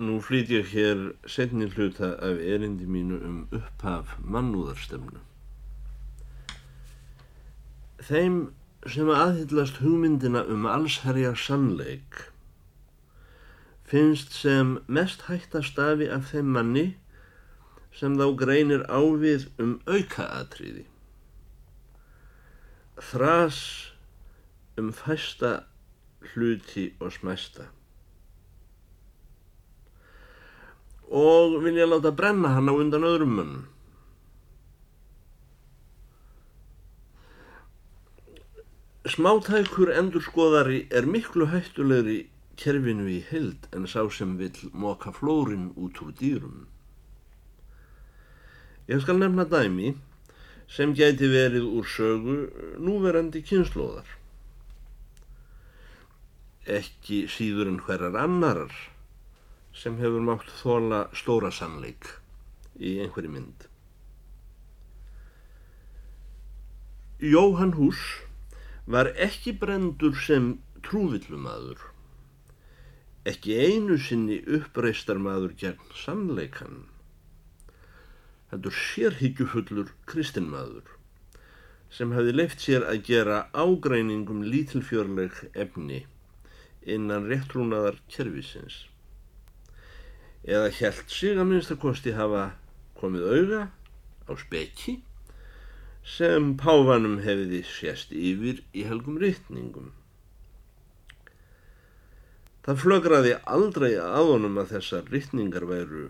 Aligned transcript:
Nú 0.00 0.20
flýt 0.24 0.48
ég 0.48 0.70
hér 0.72 1.00
setni 1.28 1.66
hluta 1.68 2.14
af 2.16 2.40
erindi 2.40 2.86
mínu 2.88 3.18
um 3.28 3.38
upphaf 3.52 4.16
mannúðarstemnu. 4.24 5.20
Þeim 8.00 8.38
sem 8.88 9.10
aðhyllast 9.12 9.82
hugmyndina 9.82 10.42
um 10.48 10.64
allsherjar 10.66 11.36
sannleik 11.36 12.22
finnst 13.92 14.32
sem 14.32 14.78
mest 14.88 15.26
hægt 15.28 15.52
að 15.58 15.68
stafi 15.68 16.08
af 16.08 16.32
þeim 16.32 16.48
manni 16.56 16.86
sem 17.92 18.16
þá 18.16 18.24
greinir 18.40 18.86
ávið 18.88 19.44
um 19.60 19.76
aukaatriði. 19.84 20.86
Þrás 23.12 23.60
um 24.80 24.88
fæsta 24.96 25.52
hluti 26.32 26.88
og 26.98 27.12
smæsta. 27.12 27.68
Og 31.12 31.58
vilja 31.60 31.86
láta 31.86 32.10
brenna 32.16 32.54
hann 32.56 32.72
á 32.72 32.72
undan 32.72 33.04
öðrum 33.04 33.34
mönnum. 33.36 33.64
Smátækur 39.12 39.90
endurskoðari 39.92 40.86
er 40.88 41.04
miklu 41.04 41.50
hættulegri 41.52 42.20
kerfinu 42.56 43.08
í 43.10 43.18
held 43.28 43.66
en 43.76 43.84
sá 43.90 44.06
sem 44.08 44.38
vil 44.38 44.70
moka 44.72 45.12
flórin 45.12 45.72
út 45.76 46.00
úr 46.00 46.14
dýrum. 46.16 46.64
Ég 48.88 49.02
skal 49.02 49.20
nefna 49.20 49.44
dæmi 49.44 49.92
sem 50.70 50.94
gæti 50.96 51.28
verið 51.28 51.66
úr 51.66 51.84
sögu 51.96 52.38
núverandi 52.80 53.42
kynnslóðar. 53.44 54.06
Ekki 56.64 57.26
síður 57.28 57.68
en 57.68 57.82
hverjar 57.84 58.16
annarar 58.16 58.72
sem 59.72 59.96
hefur 60.00 60.24
mátt 60.26 60.48
þóla 60.60 61.06
stóra 61.16 61.50
sannleik 61.54 62.08
í 62.76 62.98
einhverju 63.04 63.32
mynd. 63.32 63.66
Jóhann 67.22 67.76
Hús 67.78 68.00
var 68.90 69.12
ekki 69.26 69.54
brendur 69.58 70.16
sem 70.18 70.56
trúvillumadur, 70.82 71.78
ekki 73.24 73.58
einu 73.66 73.98
sinni 74.02 74.40
uppreistarmadur 74.58 75.54
gegn 75.60 75.92
sannleikan, 75.94 76.82
heldur 78.50 78.74
sérhyggjufullur 78.76 79.94
kristinmadur 80.10 80.98
sem 81.92 82.12
hafi 82.16 82.32
leift 82.32 82.62
sér 82.64 82.84
að 82.88 83.02
gera 83.06 83.38
ágreiningum 83.52 84.42
lítilfjörleg 84.48 85.38
efni 85.64 86.02
innan 86.94 87.28
réttrúnaðar 87.28 87.98
kervisins 88.12 88.78
eða 90.42 90.72
helt 90.80 91.10
sig 91.10 91.38
að 91.38 91.48
minnstakosti 91.50 92.14
hafa 92.16 92.50
komið 92.98 93.26
auða 93.30 93.62
á 94.26 94.32
spekki 94.38 94.98
sem 96.02 96.54
páfanum 96.58 97.20
hefði 97.22 97.62
sérst 97.66 98.10
yfir 98.10 98.62
í 98.74 98.86
helgum 98.88 99.20
rytningum. 99.22 99.92
Það 102.62 102.82
flögraði 102.82 103.36
aldrei 103.50 103.92
að 103.98 104.32
honum 104.34 104.58
að 104.62 104.76
þessar 104.76 105.08
rytningar 105.10 105.66
væru 105.70 106.08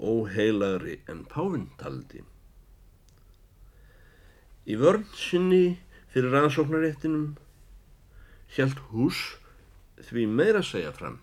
óheilagri 0.00 0.98
en 1.08 1.22
páfintaldi. 1.28 2.24
Í 4.68 4.76
vörn 4.80 5.06
sinni 5.16 5.78
fyrir 6.12 6.32
rannsóknaréttinum 6.34 7.34
hjælt 8.56 8.80
hús 8.90 9.20
því 10.08 10.26
meira 10.28 10.62
segja 10.64 10.92
fram 10.96 11.20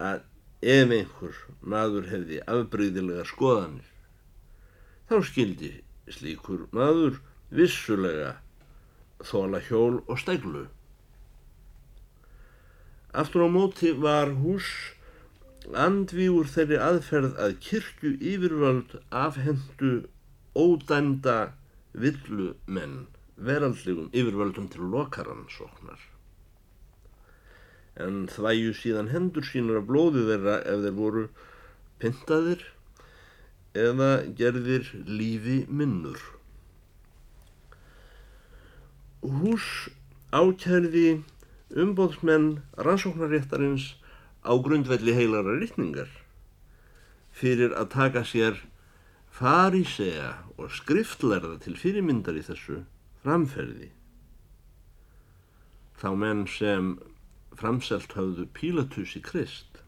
að 0.00 0.24
ef 0.60 0.90
einhver 0.92 1.36
maður 1.60 2.10
hefði 2.10 2.42
afbreyðilega 2.44 3.24
skoðanir 3.28 3.88
þá 5.10 5.16
skildi 5.26 5.70
slíkur 6.14 6.66
maður 6.76 7.16
vissulega 7.50 8.34
þóla 9.26 9.60
hjól 9.66 10.00
og 10.06 10.20
steglu. 10.22 10.66
Aftur 13.10 13.46
á 13.46 13.48
móti 13.50 13.90
var 14.04 14.30
hús 14.38 14.68
andvíur 15.74 16.46
þeirri 16.48 16.78
aðferð 16.80 17.40
að 17.42 17.56
kirkju 17.66 18.12
yfirvöld 18.32 18.94
afhendu 19.10 19.92
ódænda 20.54 21.38
villu 22.04 22.52
menn 22.66 23.08
veraldlegum 23.36 24.12
yfirvöldum 24.14 24.70
til 24.70 24.86
lokaransóknar 24.94 26.06
en 28.00 28.26
þvæju 28.32 28.74
síðan 28.80 29.10
hendur 29.12 29.46
sínur 29.46 29.80
af 29.80 29.88
blóði 29.88 30.26
þeirra 30.28 30.58
ef 30.72 30.84
þeir 30.84 30.96
voru 30.98 31.24
pintaðir 32.00 32.64
eða 33.76 34.10
gerðir 34.38 34.88
lífi 35.06 35.62
minnur. 35.68 36.20
Hús 39.20 39.90
ákærði 40.32 41.20
umbóðsmenn 41.70 42.62
rannsóknaréttarins 42.80 43.94
á 44.42 44.52
grundvelli 44.58 45.14
heilara 45.14 45.58
rittningar 45.60 46.10
fyrir 47.36 47.74
að 47.76 47.92
taka 47.94 48.24
sér 48.26 48.58
farísea 49.30 50.32
og 50.58 50.72
skriftlerða 50.74 51.60
til 51.64 51.76
fyrirmyndar 51.78 52.38
í 52.40 52.44
þessu 52.44 52.80
framferði. 53.22 53.90
Þá 56.00 56.10
menn 56.16 56.46
sem 56.48 56.94
framselt 57.58 58.14
hafðu 58.16 58.46
Pílatus 58.54 59.16
í 59.18 59.22
Krist. 59.24 59.80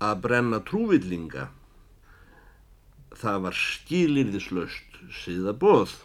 Að 0.00 0.22
brenna 0.24 0.60
trúvillinga, 0.64 1.48
það 3.20 3.42
var 3.46 3.58
skilirðislaust 3.58 5.00
síða 5.22 5.52
bóð 5.52 5.98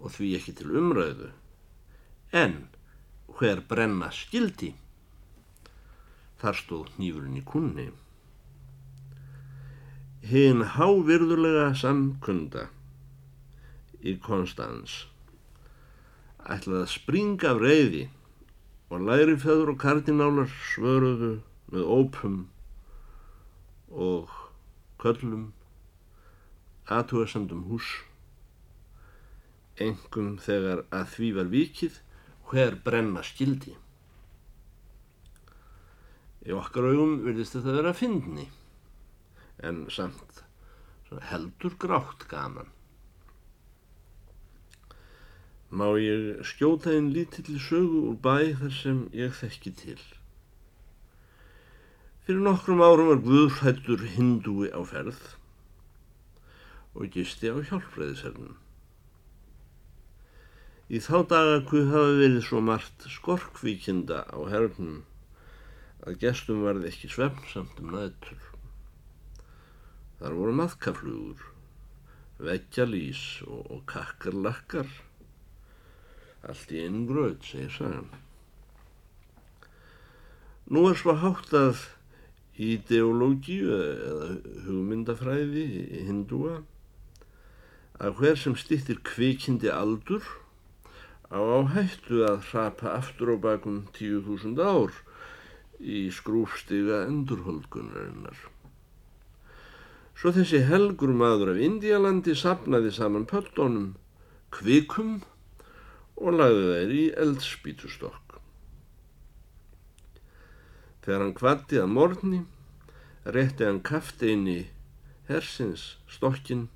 og 0.00 0.14
því 0.16 0.30
ekki 0.38 0.56
til 0.58 0.70
umræðu, 0.80 1.30
en 2.32 2.56
hver 3.38 3.62
brenna 3.68 4.10
skildi, 4.14 4.72
þar 6.40 6.58
stóð 6.58 6.90
nýfurinn 6.98 7.38
í 7.38 7.44
kunni. 7.46 7.86
Hinn 10.30 10.64
hávirðulega 10.74 11.70
samkunda 11.78 12.66
í 14.00 14.16
Konstans 14.24 15.04
ætlaði 16.46 16.82
að 16.84 16.92
springa 16.94 17.52
af 17.52 17.60
reyði 17.62 18.04
og 18.90 19.06
lærifjöður 19.06 19.74
og 19.74 19.80
kardinálar 19.82 20.52
svöruðu 20.72 21.32
með 21.70 21.90
ópum 21.96 22.38
og 23.90 24.32
köllum 25.02 25.50
aðtúasamdum 26.90 27.66
hús 27.70 27.90
engum 29.80 30.34
þegar 30.42 30.84
að 30.92 31.06
því 31.14 31.30
var 31.38 31.52
vikið 31.52 32.00
hver 32.50 32.76
brenna 32.84 33.22
skildi. 33.24 33.76
Í 36.44 36.52
okkar 36.56 36.90
augum 36.90 37.20
verðist 37.24 37.56
þetta 37.56 37.76
vera 37.76 37.92
að 37.92 38.00
fyndni 38.00 38.48
en 39.64 39.84
samt 39.92 40.42
heldur 41.30 41.76
grátt 41.80 42.26
gaman. 42.30 42.68
Má 45.70 45.86
ég 46.02 46.40
skjóta 46.42 46.90
einn 46.90 47.12
lítill 47.14 47.60
sögu 47.62 48.00
úr 48.10 48.16
bæ 48.18 48.56
þar 48.58 48.72
sem 48.74 49.02
ég 49.14 49.36
þekki 49.38 49.70
til. 49.78 50.00
Fyrir 52.26 52.40
nokkrum 52.42 52.80
árum 52.82 53.10
var 53.12 53.20
Guðfættur 53.22 54.02
hindúi 54.16 54.66
á 54.74 54.82
ferð 54.82 55.20
og 56.98 57.06
gisti 57.14 57.52
á 57.54 57.62
hjálpræðisernum. 57.62 58.56
Í 60.90 60.98
þá 60.98 61.16
daga 61.30 61.60
hvað 61.70 61.92
hafa 61.92 62.16
verið 62.18 62.42
svo 62.48 62.62
margt 62.66 63.06
skorkvíkinda 63.14 64.24
á 64.26 64.38
hernum 64.50 65.04
að 66.02 66.18
gestum 66.24 66.64
varði 66.66 66.90
ekki 66.90 67.12
svefnsamt 67.12 67.78
um 67.78 67.92
nættur. 67.94 68.40
Þar 70.18 70.34
voru 70.40 70.56
maðkaflugur, 70.64 71.46
veggjalís 72.42 73.22
og, 73.46 73.62
og 73.70 73.86
kakkarlakkar 73.94 74.90
allt 76.46 76.72
í 76.72 76.82
einn 76.84 77.06
gröð, 77.08 77.38
segir 77.44 77.72
sagan. 77.74 78.10
Nú 80.70 80.86
er 80.88 80.98
svo 80.98 81.16
hátt 81.18 81.50
að 81.56 81.86
ideológíu 82.60 83.72
eða 83.74 84.28
hugmyndafræði 84.66 85.64
í 85.80 86.04
hindúa 86.06 86.60
að 88.00 88.20
hver 88.20 88.38
sem 88.40 88.54
stýttir 88.56 89.00
kvikindi 89.04 89.72
aldur 89.72 90.24
á 91.30 91.40
áhættu 91.40 92.22
að 92.26 92.46
hrapa 92.50 92.94
aftur 92.96 93.34
á 93.34 93.36
bakum 93.40 93.82
tíu 93.96 94.20
þúsund 94.24 94.60
ár 94.60 94.94
í 95.80 96.08
skrúfstiga 96.12 97.04
endurholdgunarinnar. 97.08 98.36
Svo 100.20 100.32
þessi 100.36 100.62
helgur 100.68 101.14
maður 101.16 101.54
af 101.54 101.60
Indialandi 101.64 102.34
sapnaði 102.36 102.90
saman 102.92 103.24
pöldónum, 103.28 103.94
kvikum 104.52 105.20
og 106.20 106.36
lagði 106.36 106.64
þær 106.68 106.94
í 106.94 107.04
eldspítustokk. 107.24 108.36
Þegar 111.00 111.24
hann 111.24 111.36
kvatti 111.36 111.80
að 111.80 111.94
morgni, 111.96 112.42
rétti 113.24 113.64
hann 113.64 113.80
kafteini 113.84 114.58
hersins 115.30 115.94
stokkin 116.10 116.68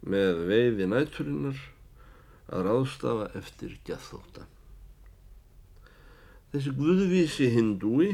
með 0.00 0.42
veiði 0.48 0.88
næturinnar 0.90 1.60
að 2.50 2.66
ráðstafa 2.66 3.28
eftir 3.38 3.76
gæðþóta. 3.86 4.48
Þessi 6.50 6.74
guðvísi 6.74 7.50
hindúi 7.54 8.10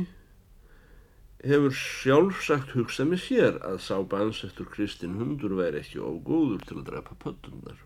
hefur 1.47 1.73
sjálfsagt 1.79 2.75
hugsað 2.77 3.13
með 3.15 3.23
sér 3.25 3.61
að 3.65 3.79
sá 3.87 3.97
bansettur 4.05 4.69
Kristinn 4.73 5.17
hundur 5.21 5.57
væri 5.57 5.81
ekki 5.81 6.03
ógóður 6.03 6.65
til 6.67 6.81
að 6.81 6.89
drepa 6.91 7.17
pöttunar. 7.23 7.86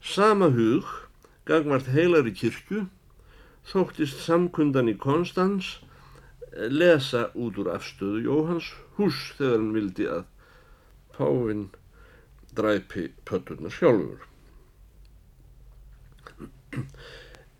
Sama 0.00 0.50
hug, 0.54 0.86
gagvart 1.48 1.90
heilari 1.92 2.32
kirkju, 2.34 2.86
þóttist 3.68 4.22
samkundan 4.24 4.88
í 4.88 4.96
Konstans 4.96 5.78
lesa 6.52 7.28
út 7.36 7.58
úr 7.60 7.70
afstöðu 7.74 8.22
Jóhans 8.24 8.72
hús 8.96 9.18
þegar 9.36 9.58
hann 9.58 9.74
vildi 9.76 10.08
að 10.08 10.24
Pávinn 11.18 11.68
dræpi 12.54 13.08
pöttunar 13.26 13.74
sjálfur. 13.74 14.22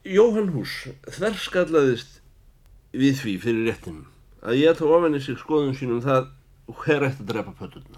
Jóhann 0.09 0.53
hús 0.55 0.75
þverskallaðist 1.11 2.21
við 2.95 3.19
því 3.23 3.35
fyrir 3.43 3.69
réttinum 3.69 4.07
að 4.47 4.61
ég 4.63 4.79
þá 4.79 4.85
ofenni 4.87 5.21
sig 5.23 5.39
skoðun 5.41 5.77
sínum 5.77 6.05
það 6.05 6.31
hver 6.69 7.09
ætti 7.09 7.25
að 7.25 7.33
drepa 7.33 7.55
pötunar. 7.59 7.98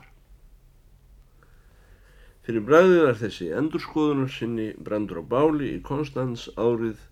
Fyrir 2.46 2.64
bræðið 2.66 3.00
var 3.04 3.16
þessi 3.20 3.48
endurskoðunar 3.52 4.30
sinni 4.32 4.68
brandur 4.80 5.20
á 5.20 5.24
báli 5.34 5.74
í 5.76 5.80
Konstans 5.84 6.46
árið 6.56 7.02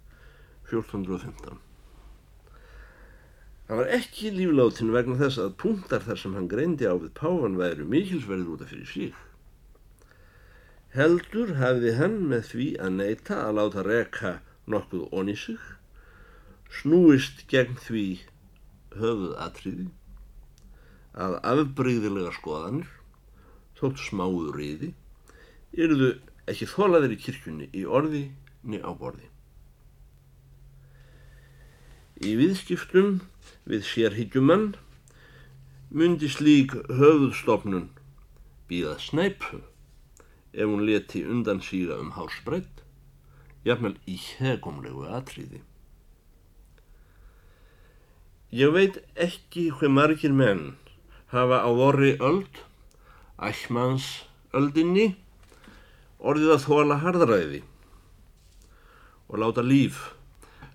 1415. 0.72 1.58
Það 3.69 3.80
var 3.82 3.90
ekki 3.98 4.30
lífláttinn 4.32 4.94
vegna 4.94 5.19
þess 5.20 5.40
að 5.42 5.56
punktar 5.60 6.04
þar 6.06 6.20
sem 6.22 6.36
hann 6.38 6.48
greindi 6.48 6.88
á 6.88 6.96
við 6.96 7.10
Pávan 7.19 7.58
væru 7.60 7.84
mikilsverðir 7.92 8.54
út 8.54 8.64
af 8.64 8.72
fyrir 8.72 8.88
sík. 8.88 9.19
Heldur 10.96 11.52
hafði 11.60 11.92
hann 11.98 12.16
með 12.31 12.46
því 12.48 12.69
að 12.81 12.94
neyta 12.96 13.42
að 13.44 13.58
láta 13.58 13.84
reka 13.84 14.31
nokkuð 14.72 15.02
onni 15.12 15.34
sig 15.36 15.60
snúist 16.78 17.44
gegn 17.52 17.76
því 17.84 18.06
höfuð 18.96 19.36
atriði 19.44 19.86
að 21.26 21.36
afbreyðilega 21.52 22.32
skoðanir 22.38 22.88
þótt 23.78 24.00
smáður 24.06 24.56
riði 24.62 24.90
eruðu 25.76 26.15
ekki 26.49 26.69
þólaðir 26.70 27.17
í 27.17 27.20
kirkjunni 27.23 27.69
í 27.76 27.85
orði 27.85 28.25
ni 28.65 28.81
á 28.81 28.91
borði. 28.97 29.29
Í 32.19 32.35
viðskiptum 32.38 33.20
við 33.69 33.85
sérhyggjumann 33.87 34.73
myndi 35.94 36.29
slík 36.29 36.75
höfuðstofnun 36.88 37.88
býða 38.69 38.97
snæpu 39.00 39.62
ef 40.53 40.67
hún 40.67 40.85
leti 40.88 41.23
undan 41.25 41.61
síra 41.62 41.99
um 42.00 42.11
hásbreytt, 42.17 42.82
jafnvel 43.65 43.94
í 44.09 44.17
hegumlegu 44.19 45.06
atriði. 45.06 45.62
Ég 48.50 48.73
veit 48.73 48.97
ekki 49.15 49.69
hver 49.76 49.93
margir 49.93 50.32
menn 50.32 50.79
hafa 51.32 51.61
á 51.61 51.70
vorri 51.76 52.15
öld, 52.17 52.62
ækmans 53.37 54.25
öldinni, 54.56 55.12
orðið 56.19 56.55
að 56.55 56.65
þóla 56.67 57.00
harðræði 57.03 57.61
og 59.29 59.43
láta 59.43 59.62
líf 59.62 60.00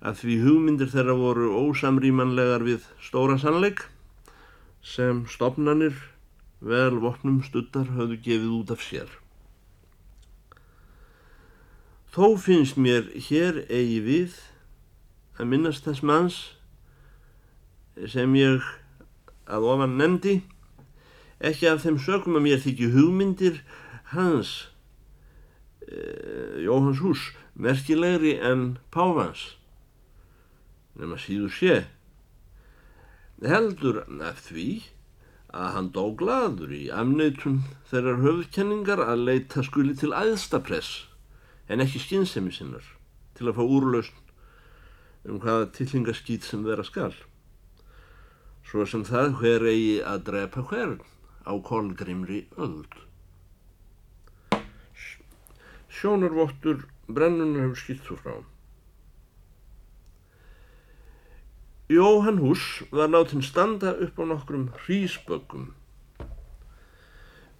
að 0.03 0.19
því 0.21 0.37
hugmyndir 0.43 0.91
þeirra 0.91 1.15
voru 1.19 1.49
ósamrýmanlegar 1.63 2.63
við 2.67 2.87
stóra 3.03 3.37
sannleik 3.39 3.85
sem 4.83 5.23
stopnanir 5.31 5.95
vel 6.63 6.99
vopnum 7.03 7.41
stuttar 7.43 7.87
hafðu 7.95 8.19
gefið 8.23 8.55
út 8.59 8.73
af 8.75 8.83
sér. 8.83 9.07
Þó 12.13 12.35
finnst 12.37 12.77
mér 12.77 13.07
hér 13.27 13.63
eigi 13.71 13.99
við 14.05 14.35
að 15.39 15.49
minnast 15.49 15.87
þess 15.87 16.03
manns 16.05 16.41
sem 18.11 18.35
ég 18.37 18.61
að 19.49 19.65
ofan 19.71 19.97
nefndi 19.97 20.41
ekki 21.43 21.67
af 21.71 21.81
þeim 21.83 21.97
sögum 21.99 22.37
að 22.37 22.45
mér 22.47 22.61
þykju 22.63 22.91
hugmyndir 22.93 23.63
hans 24.13 24.53
Jóhanns 26.63 27.01
hús 27.03 27.27
merkilegri 27.53 28.37
en 28.41 28.77
Pávans 28.93 29.53
nema 30.99 31.17
síður 31.17 31.53
sé. 31.57 31.77
Heldur 33.43 34.03
af 34.23 34.45
því 34.47 34.67
að 35.53 35.69
hann 35.75 35.89
dó 35.93 36.03
gladur 36.17 36.73
í 36.73 36.83
afneitun 36.93 37.61
þeirrar 37.89 38.21
höfðkenningar 38.23 39.01
að 39.05 39.25
leita 39.29 39.65
skuli 39.65 39.95
til 39.97 40.13
aðstapress 40.17 41.05
en 41.69 41.83
ekki 41.83 42.01
skynsemi 42.01 42.53
sinnar 42.53 42.85
til 43.37 43.49
að 43.49 43.59
fá 43.59 43.63
úrlausn 43.65 44.21
um 45.29 45.39
hvaða 45.43 45.69
tillingaskýt 45.77 46.45
sem 46.47 46.65
vera 46.67 46.83
skal. 46.83 47.13
Svo 48.67 48.85
sem 48.87 49.05
það 49.07 49.37
hver 49.39 49.65
eigi 49.69 49.97
að 50.07 50.25
drepa 50.29 50.63
hvern 50.69 50.99
á 51.47 51.53
kolgrimri 51.63 52.45
öld. 52.57 52.97
Sjónarvottur 55.93 56.87
brennunar 57.07 57.67
hefur 57.67 57.79
skilt 57.83 58.03
þú 58.07 58.17
frá. 58.23 58.35
Jóhann 61.93 62.39
Hús 62.41 62.63
var 62.89 63.11
látin 63.13 63.43
standa 63.45 63.91
upp 64.01 64.17
á 64.17 64.23
nokkrum 64.25 64.69
hrísböggum. 64.81 65.73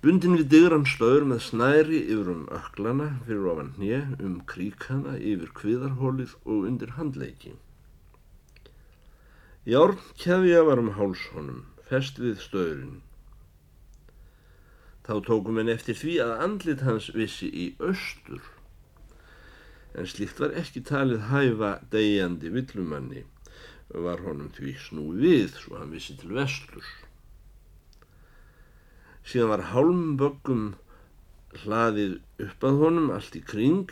Bundin 0.02 0.34
við 0.40 0.50
digran 0.52 0.88
stöður 0.90 1.28
með 1.30 1.44
snæri 1.46 2.00
yfir 2.02 2.32
um 2.34 2.42
öklana 2.58 3.10
fyrir 3.28 3.46
ofan 3.54 3.70
hnje, 3.78 4.00
um 4.26 4.42
kríkana 4.50 5.14
yfir 5.20 5.54
kviðarhólið 5.60 6.34
og 6.44 6.66
undir 6.72 6.98
handleiki. 6.98 7.54
Járnkjafja 9.70 10.66
var 10.68 10.82
um 10.82 10.92
hálshonum, 10.98 11.62
fest 11.88 12.18
við 12.20 12.42
stöðurinn. 12.44 12.98
Þá 15.04 15.14
tókum 15.28 15.58
henn 15.60 15.72
eftir 15.72 15.98
því 16.00 16.14
að 16.24 16.34
andlit 16.46 16.84
hans 16.88 17.10
vissi 17.16 17.50
í 17.52 17.66
austur, 17.84 18.44
en 19.94 20.08
slikt 20.08 20.40
var 20.40 20.56
ekki 20.58 20.84
talið 20.88 21.28
hæfa 21.28 21.74
degjandi 21.92 22.52
villumanni, 22.54 23.26
var 23.92 24.24
honum 24.24 24.48
því 24.56 24.78
snúið 24.86 25.58
svo 25.60 25.82
hann 25.82 25.92
vissi 25.94 26.16
til 26.18 26.32
vestur. 26.38 26.88
Síðan 29.28 29.52
var 29.52 29.68
hálmböggum 29.74 30.64
hlaðið 31.64 32.18
upp 32.48 32.66
að 32.68 32.80
honum 32.82 33.12
allt 33.14 33.36
í 33.38 33.44
kring, 33.44 33.92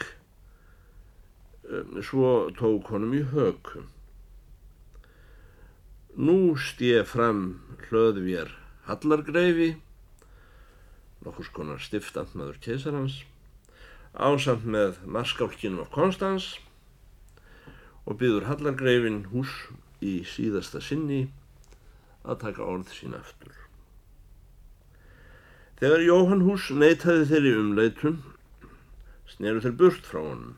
svo 2.07 2.49
tók 2.57 2.89
honum 2.91 3.13
í 3.15 3.21
hökum. 3.35 3.91
Nú 6.15 6.57
stíð 6.59 7.05
fram 7.07 7.45
hlöðvér 7.87 8.51
Hallargreifi, 8.87 9.75
nokkus 11.25 11.51
konar 11.53 11.81
stiftandmaður 11.83 12.57
keisarhans, 12.63 13.21
ásamt 14.13 14.65
með 14.65 14.99
marskálkinum 15.05 15.83
af 15.85 15.91
Konstans 15.93 16.47
og 18.05 18.17
byður 18.21 18.47
Hallargreifin 18.49 19.23
hús 19.31 19.53
í 20.01 20.21
síðasta 20.27 20.81
sinni 20.83 21.27
að 22.25 22.41
taka 22.45 22.65
orð 22.65 22.89
sín 22.95 23.15
aftur. 23.17 23.53
Þegar 25.81 26.03
Jóhann 26.05 26.43
hús 26.45 26.67
neytaði 26.77 27.29
þeirri 27.31 27.53
umleitun, 27.57 28.19
sneru 29.29 29.63
þeir 29.63 29.77
burt 29.79 30.05
frá 30.05 30.21
honum 30.21 30.57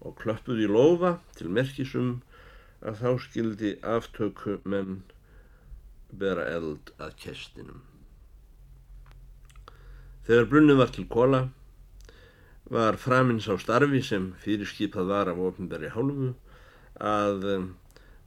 og 0.00 0.16
klöppuði 0.22 0.64
í 0.66 0.72
lofa 0.72 1.18
til 1.36 1.50
merkisum 1.52 2.10
að 2.80 3.02
þá 3.02 3.10
skildi 3.26 3.76
aftöku 3.84 4.56
menn 4.64 5.02
bera 6.10 6.46
eld 6.56 6.94
að 6.98 7.14
kestinum. 7.20 7.89
Þegar 10.28 10.48
brunnið 10.52 10.80
var 10.80 10.92
til 10.94 11.06
kóla 11.10 11.40
var 12.70 12.98
framins 13.02 13.48
á 13.50 13.58
starfi 13.58 14.02
sem 14.06 14.30
fyrirskipað 14.44 15.08
var 15.10 15.30
af 15.32 15.40
ofnbæri 15.48 15.90
hálfu 15.94 16.34
að 17.10 17.46
um, 17.54 17.64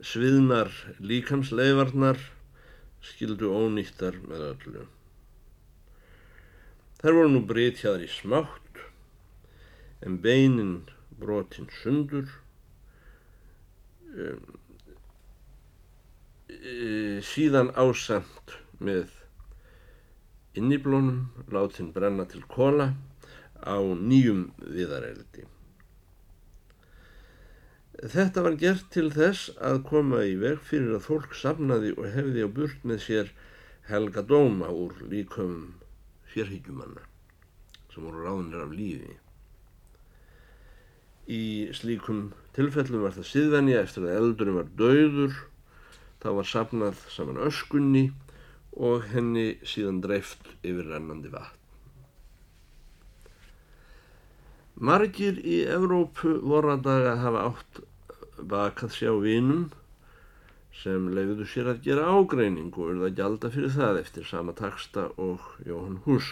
sviðnar 0.03 0.71
líkamsleifarnar 0.99 2.19
skildu 3.03 3.53
ónýttar 3.55 4.17
með 4.25 4.43
öllu. 4.49 4.83
Þær 6.99 7.17
voru 7.19 7.31
nú 7.31 7.43
breytjaðar 7.47 8.03
í 8.03 8.11
smátt 8.11 8.83
en 10.03 10.19
beinin 10.23 10.75
brotinn 11.19 11.71
sundur 11.79 12.27
um, 14.11 14.43
síðan 17.33 17.71
ásamt 17.79 18.57
með 18.83 19.22
inniblónum 20.59 21.29
látin 21.51 21.91
brenna 21.93 22.25
til 22.29 22.43
kóla 22.49 22.93
á 23.63 23.77
nýjum 23.79 24.51
viðareldi. 24.59 25.47
Þetta 28.03 28.43
var 28.43 28.57
gert 28.59 28.89
til 28.91 29.07
þess 29.13 29.53
að 29.63 29.83
koma 29.87 30.23
í 30.27 30.35
veg 30.41 30.59
fyrir 30.65 30.97
að 30.97 31.05
fólk 31.07 31.35
samnaði 31.37 31.93
og 31.95 32.09
hefði 32.15 32.45
á 32.45 32.49
burt 32.51 32.85
með 32.85 33.01
sér 33.05 33.33
helga 33.87 34.23
dóma 34.27 34.69
úr 34.73 34.97
líkum 35.11 35.77
sérhyggjumanna 36.33 37.05
sem 37.93 38.03
voru 38.03 38.25
ráðnir 38.25 38.63
af 38.65 38.73
lífi. 38.73 39.13
Í 41.29 41.71
slíkum 41.77 42.33
tilfellum 42.57 43.05
var 43.05 43.13
það 43.15 43.29
siðvenja 43.29 43.83
eftir 43.85 44.07
að 44.07 44.17
eldurinn 44.17 44.57
var 44.57 44.71
döður, 44.79 45.37
þá 46.19 46.29
var 46.39 46.49
sapnað 46.49 47.05
saman 47.13 47.39
öskunni 47.45 48.09
og 48.73 49.09
henni 49.13 49.57
síðan 49.67 50.01
dreift 50.03 50.55
yfir 50.63 50.87
rennandi 50.89 51.29
vatn. 51.33 51.59
Margir 54.73 55.37
í 55.45 55.61
Evrópu 55.69 56.39
voradaga 56.41 57.13
hafa 57.21 57.43
átt 57.51 57.81
bakað 58.49 58.95
sjá 58.97 59.11
vinum 59.21 59.67
sem 60.73 61.05
leiðuðu 61.13 61.45
sér 61.51 61.69
að 61.69 61.83
gera 61.85 62.07
ágreining 62.09 62.73
og 62.73 62.89
urða 62.89 63.11
gjalda 63.13 63.51
fyrir 63.53 63.75
það 63.75 63.99
eftir 64.01 64.25
sama 64.25 64.55
taksta 64.57 65.05
og 65.21 65.45
Jóhann 65.67 66.01
Hús. 66.07 66.31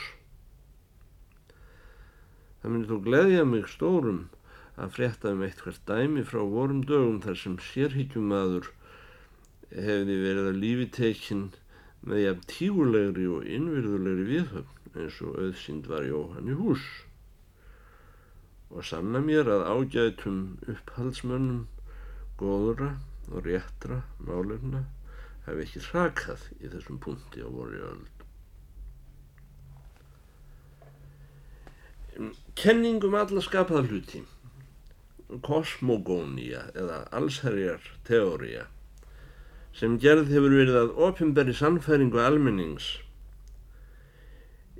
Það 2.62 2.74
myndi 2.74 2.90
þó 2.90 2.98
gleðja 3.06 3.46
mig 3.46 3.70
stórum 3.70 4.22
að 4.82 4.94
frétta 4.98 5.36
um 5.36 5.46
eitt 5.46 5.62
hvert 5.62 5.86
dæmi 5.86 6.26
frá 6.26 6.42
vorum 6.42 6.82
dögum 6.90 7.22
þar 7.22 7.38
sem 7.38 7.62
sérhyggjumæður 7.70 8.72
hefði 9.72 10.18
verið 10.26 10.50
að 10.50 10.62
lífi 10.66 10.88
tekinn 10.98 11.50
með 12.08 12.24
jafn 12.26 12.48
tígulegri 12.50 13.28
og 13.30 13.46
innvirðulegri 13.46 14.28
viðhöfn 14.30 15.00
eins 15.02 15.22
og 15.24 15.38
auðsýnd 15.40 15.90
var 15.92 16.08
Jóhann 16.08 16.50
í 16.52 16.56
hús 16.60 16.86
og 18.72 18.86
sanna 18.88 19.20
mér 19.24 19.50
að 19.52 19.68
ágætum 19.68 20.42
upphaldsmönnum 20.72 21.68
góðra 22.40 22.96
og 23.30 23.46
réttra 23.46 24.02
málefna 24.24 24.86
hef 25.46 25.62
ekki 25.66 25.84
hrakað 25.90 26.48
í 26.60 26.72
þessum 26.72 27.00
punkti 27.04 27.44
á 27.44 27.50
voru 27.52 27.82
öld. 27.92 28.18
Kenningum 32.60 33.16
alla 33.18 33.42
skapaða 33.44 33.86
hluti, 33.88 34.22
kosmogónia 35.46 36.68
eða 36.76 37.04
allsherjar 37.18 37.86
teória 38.08 38.68
sem 39.78 39.98
gerð 40.04 40.32
hefur 40.34 40.56
verið 40.58 40.78
að 40.82 40.98
ofinberi 41.08 41.56
sannfæringu 41.56 42.20
almennings, 42.22 42.90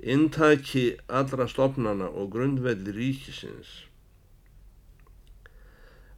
intaki 0.02 0.84
allra 1.08 1.46
stopnana 1.48 2.10
og 2.10 2.32
grundvelli 2.34 2.94
ríkisins. 2.96 3.82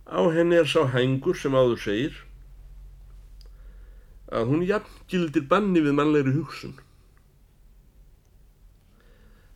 Á 0.05 0.21
henni 0.35 0.57
er 0.61 0.69
sá 0.69 0.85
hengur 0.93 1.37
sem 1.37 1.57
áður 1.57 1.81
segir 1.81 2.17
að 4.35 4.51
hún 4.51 4.65
jafn 4.67 5.05
gildir 5.09 5.47
banni 5.49 5.81
við 5.85 5.97
mannlegri 5.97 6.35
hugsun. 6.35 6.75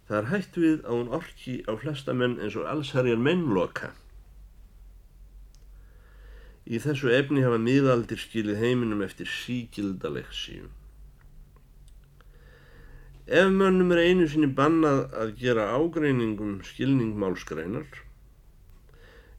Það 0.09 0.19
er 0.19 0.29
hægt 0.33 0.57
við 0.57 0.77
að 0.87 0.95
hún 0.95 1.11
orki 1.19 1.55
á 1.69 1.73
flesta 1.81 2.15
menn 2.17 2.39
eins 2.41 2.57
og 2.57 2.69
allsherjar 2.71 3.21
mennloka. 3.21 3.91
Í 6.69 6.81
þessu 6.85 7.09
efni 7.17 7.41
hafa 7.47 7.57
miðaldir 7.65 8.21
skilið 8.21 8.61
heiminum 8.61 9.01
eftir 9.05 9.31
síkildalegsíum. 9.33 10.69
Ef 13.29 13.49
mönnum 13.53 13.93
er 13.93 14.03
einu 14.05 14.27
sinni 14.29 14.49
bannað 14.57 15.03
að 15.23 15.33
gera 15.41 15.65
ágreiningum 15.77 16.59
skilningmálskreinar 16.65 18.03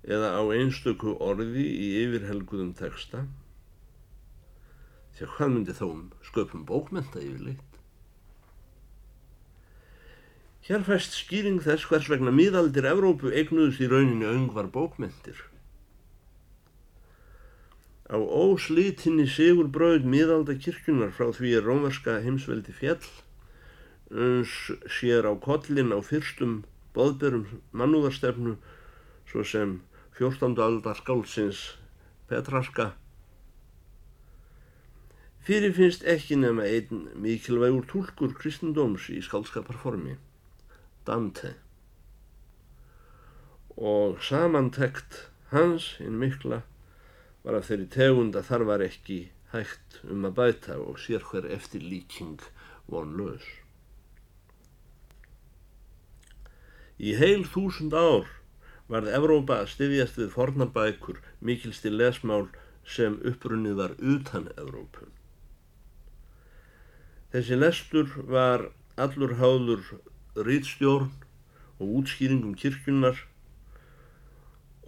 eða 0.09 0.29
á 0.37 0.41
einstöku 0.57 1.15
orði 1.25 1.65
í 1.69 1.87
yfirhelguðum 2.03 2.75
texta, 2.77 3.23
því 5.17 5.25
að 5.25 5.33
hvað 5.35 5.53
myndi 5.55 5.77
þá 5.79 5.85
um 5.89 6.05
sköpum 6.29 6.67
bókmenta 6.69 7.21
yfirleitt? 7.21 7.81
Hér 10.69 10.85
fæst 10.85 11.17
skýring 11.17 11.61
þess 11.65 11.89
hvers 11.89 12.09
vegna 12.13 12.33
miðaldir 12.33 12.85
Evrópu 12.89 13.33
eignuðust 13.33 13.81
í 13.81 13.89
rauninni 13.89 14.29
öngvar 14.29 14.69
bókmentir. 14.69 15.48
Á 18.09 18.17
óslítinni 18.17 19.27
sigur 19.29 19.67
brauð 19.69 20.05
miðalda 20.09 20.55
kirkjunar 20.57 21.11
frá 21.13 21.27
því 21.37 21.51
að 21.59 21.67
rómverska 21.67 22.15
heimsveldi 22.23 22.73
fjall 22.73 23.05
uns 24.09 24.53
sér 24.89 25.27
á 25.29 25.33
kollin 25.37 25.93
á 25.93 26.01
fyrstum 26.01 26.63
boðberum 26.97 27.43
mannúðarstefnu 27.69 28.55
svo 29.29 29.43
sem 29.45 29.75
14. 30.17 30.57
aldar 30.57 30.97
skálsins 30.97 31.59
Petrarka 32.31 32.87
fyrir 35.45 35.77
finnst 35.77 36.07
ekki 36.15 36.39
nema 36.41 36.65
einn 36.65 37.05
mikilvægur 37.21 37.85
tólkur 37.93 38.33
kristendóms 38.41 39.11
í 39.13 39.21
skálskaparformi 39.29 40.17
Dante 41.05 41.53
og 43.77 44.17
samantekt 44.25 45.27
hans 45.53 45.93
inn 46.01 46.17
mikla 46.17 46.63
var 47.43 47.59
af 47.59 47.69
þeirri 47.69 47.87
tegund 47.93 48.35
að 48.35 48.49
þar 48.49 48.65
var 48.69 48.83
ekki 48.85 49.19
hægt 49.53 49.99
um 50.05 50.27
að 50.27 50.35
bæta 50.39 50.77
og 50.81 50.99
sér 51.01 51.23
hver 51.31 51.47
eftir 51.49 51.83
líking 51.83 52.41
vonlaus. 52.89 53.45
Í 56.99 57.15
heil 57.15 57.45
þúsund 57.47 57.95
ár 57.95 58.27
varð 58.91 59.13
Evrópa 59.15 59.61
að 59.61 59.71
styðjast 59.75 60.17
við 60.19 60.33
fornabækur 60.33 61.21
mikilsti 61.45 61.91
lesmál 61.93 62.49
sem 62.83 63.15
upprunnið 63.31 63.79
var 63.79 63.95
utan 64.01 64.49
Evrópu. 64.57 65.07
Þessi 67.31 67.59
lestur 67.59 68.09
var 68.27 68.71
allur 68.97 69.35
háður 69.39 69.83
rýtstjórn 70.35 71.11
og 71.79 71.91
útskýringum 72.01 72.55
kirkjunar 72.59 73.21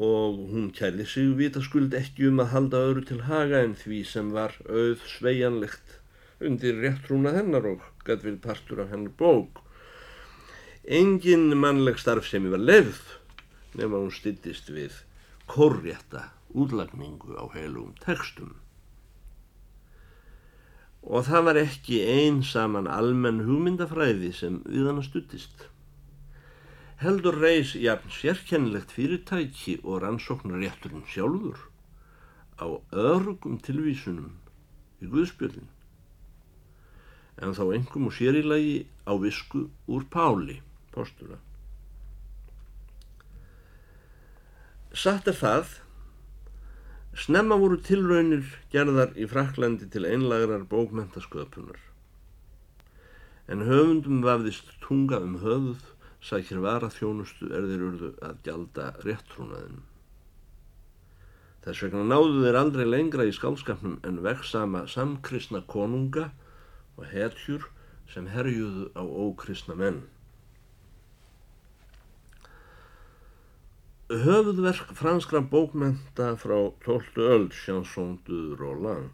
og 0.01 0.37
hún 0.49 0.71
kæli 0.73 1.05
sig 1.05 1.29
vitaskuld 1.37 1.93
ekki 1.93 2.25
um 2.31 2.39
að 2.41 2.53
halda 2.55 2.79
öðru 2.87 3.03
til 3.05 3.19
haga 3.27 3.59
en 3.61 3.75
því 3.77 3.99
sem 4.11 4.31
var 4.33 4.55
auð 4.65 5.03
sveianlegt 5.05 5.99
undir 6.41 6.79
réttrúna 6.81 7.35
hennar 7.35 7.67
og 7.69 7.83
gæt 8.07 8.25
við 8.25 8.39
partur 8.41 8.81
af 8.81 8.89
hennar 8.89 9.13
bók. 9.19 9.61
Engin 10.99 11.53
mannleg 11.53 12.01
starfsemi 12.01 12.49
var 12.49 12.63
lefð 12.65 13.13
nema 13.77 14.01
hún 14.01 14.13
styttist 14.15 14.71
við 14.73 15.03
korrétta 15.45 16.31
útlagningu 16.57 17.37
á 17.37 17.45
heilum 17.53 17.93
textum. 18.01 18.55
Og 21.01 21.27
það 21.29 21.45
var 21.45 21.61
ekki 21.61 22.01
einn 22.05 22.41
saman 22.45 22.89
almenn 22.89 23.45
hugmyndafræði 23.45 24.33
sem 24.33 24.59
við 24.65 24.89
hann 24.89 25.05
stuttist 25.05 25.69
heldur 27.01 27.37
reys 27.41 27.73
jafn 27.73 28.13
sérkennilegt 28.13 28.91
fyrirtæki 28.93 29.79
og 29.81 30.03
rannsóknarétturinn 30.03 31.07
sjálfur 31.09 31.57
á 32.61 32.69
örgum 32.93 33.55
tilvísunum 33.65 34.35
í 35.01 35.09
Guðspjöldin 35.09 35.69
en 37.41 37.55
þá 37.57 37.63
engum 37.73 38.05
og 38.09 38.13
sérilagi 38.13 38.83
á 39.09 39.17
visku 39.17 39.63
úr 39.89 40.05
Páli, 40.13 40.59
postula. 40.93 41.39
Satt 44.93 45.25
er 45.31 45.37
það, 45.39 45.71
snemma 47.17 47.57
voru 47.57 47.79
tilraunir 47.81 48.45
gerðar 48.73 49.15
í 49.17 49.25
Fraklandi 49.31 49.87
til 49.89 50.05
einlagrar 50.05 50.67
bókmentasköpunar 50.69 51.81
en 53.51 53.65
höfundum 53.65 54.21
vafðist 54.21 54.69
tunga 54.85 55.17
um 55.25 55.39
höfuð 55.41 55.89
sækir 56.21 56.61
varaþjónustu 56.63 57.49
er 57.49 57.65
þeir 57.69 57.83
urðu 57.87 58.11
að 58.21 58.39
gjalda 58.45 58.87
réttrúnaðinum. 59.05 59.83
Þess 61.65 61.83
vegna 61.85 62.05
náðu 62.09 62.41
þeir 62.45 62.57
aldrei 62.61 62.87
lengra 62.87 63.27
í 63.29 63.33
skálskapnum 63.37 63.99
en 64.07 64.23
veksama 64.25 64.87
samkristna 64.89 65.61
konunga 65.69 66.31
og 66.97 67.05
hetjur 67.11 67.67
sem 68.09 68.27
herjuðu 68.33 68.89
á 68.97 69.03
ókristna 69.05 69.77
menn. 69.77 70.01
Höfðverk 74.11 74.91
franskra 74.97 75.39
bókmenta 75.39 76.33
frá 76.35 76.57
12. 76.83 77.21
öld 77.31 77.55
Chanson 77.55 78.17
du 78.27 78.57
Roland 78.59 79.13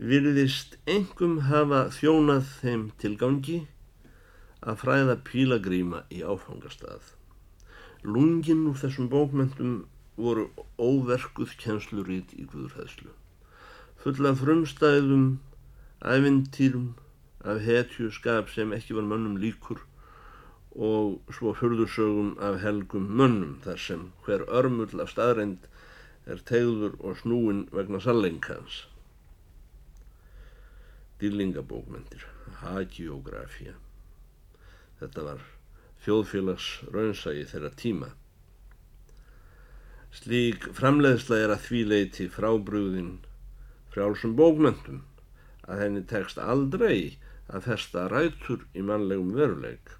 virðist 0.00 0.78
engum 0.88 1.40
hafa 1.50 1.88
þjónað 1.92 2.46
þeim 2.60 2.84
tilgangi 3.02 3.58
að 4.60 4.80
fræða 4.82 5.16
pílagríma 5.24 6.04
í 6.12 6.22
áfangastað. 6.22 7.14
Lungin 8.04 8.66
úr 8.68 8.78
þessum 8.80 9.08
bókmentum 9.12 9.76
voru 10.20 10.48
óverkuð 10.76 11.54
kjenslurít 11.60 12.34
í 12.36 12.46
Guðurhæðslu. 12.48 13.12
Full 14.00 14.26
af 14.28 14.40
frumstæðum, 14.40 15.38
ævintýrum, 16.00 16.92
af 17.44 17.60
hetju 17.64 18.10
skap 18.12 18.50
sem 18.52 18.72
ekki 18.76 18.96
var 18.96 19.08
mönnum 19.08 19.38
líkur 19.40 19.80
og 20.76 21.32
svo 21.34 21.52
fyrðursögum 21.56 22.34
af 22.38 22.60
helgum 22.62 23.08
mönnum 23.20 23.56
þar 23.64 23.80
sem 23.86 24.06
hver 24.26 24.44
örmull 24.60 25.02
af 25.02 25.10
staðreind 25.14 25.66
er 26.26 26.42
tegður 26.46 26.96
og 27.00 27.16
snúin 27.22 27.66
vegna 27.72 28.00
sallengans. 28.00 28.84
Dýrlingabókmendir, 31.20 32.24
hagiografía. 32.62 33.74
Þetta 35.00 35.26
var 35.26 35.44
þjóðfélags 36.04 36.68
raunsægi 36.92 37.46
þeirra 37.50 37.70
tíma. 37.80 38.10
Slík 40.20 40.66
framleiðsla 40.76 41.38
er 41.44 41.54
að 41.54 41.64
því 41.68 41.80
leiti 41.88 42.26
frábrúðin 42.34 43.12
frjálsum 43.94 44.36
bókmentum 44.38 45.04
að 45.70 45.84
henni 45.84 46.02
tekst 46.10 46.40
aldrei 46.42 47.16
að 47.50 47.66
festa 47.70 48.06
rætur 48.10 48.66
í 48.74 48.82
mannlegum 48.86 49.32
veruleik. 49.36 49.96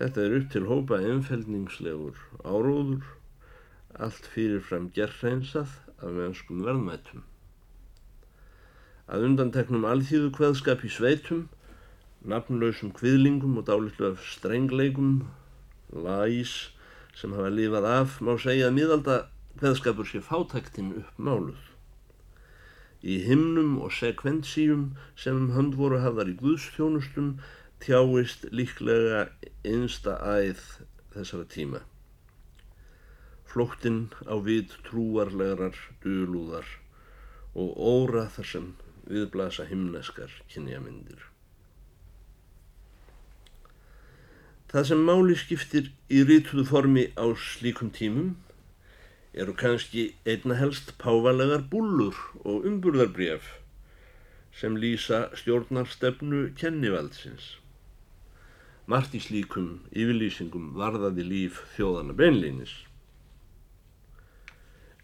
Þetta 0.00 0.24
er 0.24 0.36
upp 0.38 0.48
til 0.52 0.64
hópa 0.68 0.98
einfeldningslegur 1.00 2.18
áróður, 2.44 3.06
allt 3.96 4.28
fyrirfram 4.34 4.90
gerðreinsað 4.96 5.78
af 5.96 6.10
mennskum 6.18 6.64
verðmætum. 6.66 7.22
Að 9.08 9.28
undanteknum 9.30 9.86
alþýðu 9.88 10.32
kveðskap 10.36 10.84
í 10.84 10.90
sveitum, 10.92 11.46
nafnlausum 12.30 12.92
kviðlingum 12.96 13.58
og 13.60 13.66
dálitlu 13.68 14.10
af 14.12 14.24
strengleikum, 14.26 15.22
læs 15.92 16.54
sem 17.16 17.32
hafa 17.32 17.50
lifað 17.52 17.86
af, 17.88 18.18
má 18.20 18.34
segja 18.40 18.68
að 18.68 18.76
miðalda 18.76 19.16
kveðskapur 19.60 20.08
sé 20.10 20.20
fátæktinn 20.24 20.92
upp 21.00 21.20
máluð. 21.28 21.62
Í 23.06 23.20
himnum 23.24 23.76
og 23.84 23.92
sekvensíum 23.94 24.88
sem 25.16 25.36
um 25.38 25.52
hönd 25.54 25.76
voru 25.78 26.00
hafðar 26.02 26.32
í 26.32 26.36
Guðstjónustum 26.40 27.36
tjáist 27.84 28.48
líklega 28.50 29.26
einsta 29.64 30.16
æð 30.20 30.64
þessara 31.14 31.46
tíma. 31.52 31.84
Flóttinn 33.46 34.08
á 34.26 34.34
við 34.42 34.74
trúarlegarar 34.88 35.78
dölúðar 36.02 36.66
og 37.54 37.78
óra 37.78 38.26
þar 38.34 38.50
sem 38.52 38.68
viðblasa 39.06 39.68
himneskar 39.70 40.32
kynjamyndir. 40.52 41.22
Það 44.76 44.84
sem 44.90 45.04
máli 45.08 45.34
skiptir 45.40 45.86
í 46.12 46.18
rítuðu 46.28 46.62
formi 46.68 47.02
á 47.16 47.24
slíkum 47.40 47.88
tímum 47.96 48.34
eru 49.32 49.54
kannski 49.56 50.02
einna 50.28 50.58
helst 50.58 50.90
pávalegar 51.00 51.64
búllur 51.70 52.18
og 52.42 52.66
umburðarbref 52.68 53.46
sem 54.60 54.76
lýsa 54.82 55.22
stjórnarstefnu 55.40 56.42
kennivaldsins. 56.60 57.48
Margt 58.84 59.16
í 59.16 59.22
slíkum 59.30 59.72
yfirlýsingum 59.96 60.68
varðaði 60.76 61.24
líf 61.30 61.64
þjóðana 61.78 62.20
beinleinis. 62.20 62.76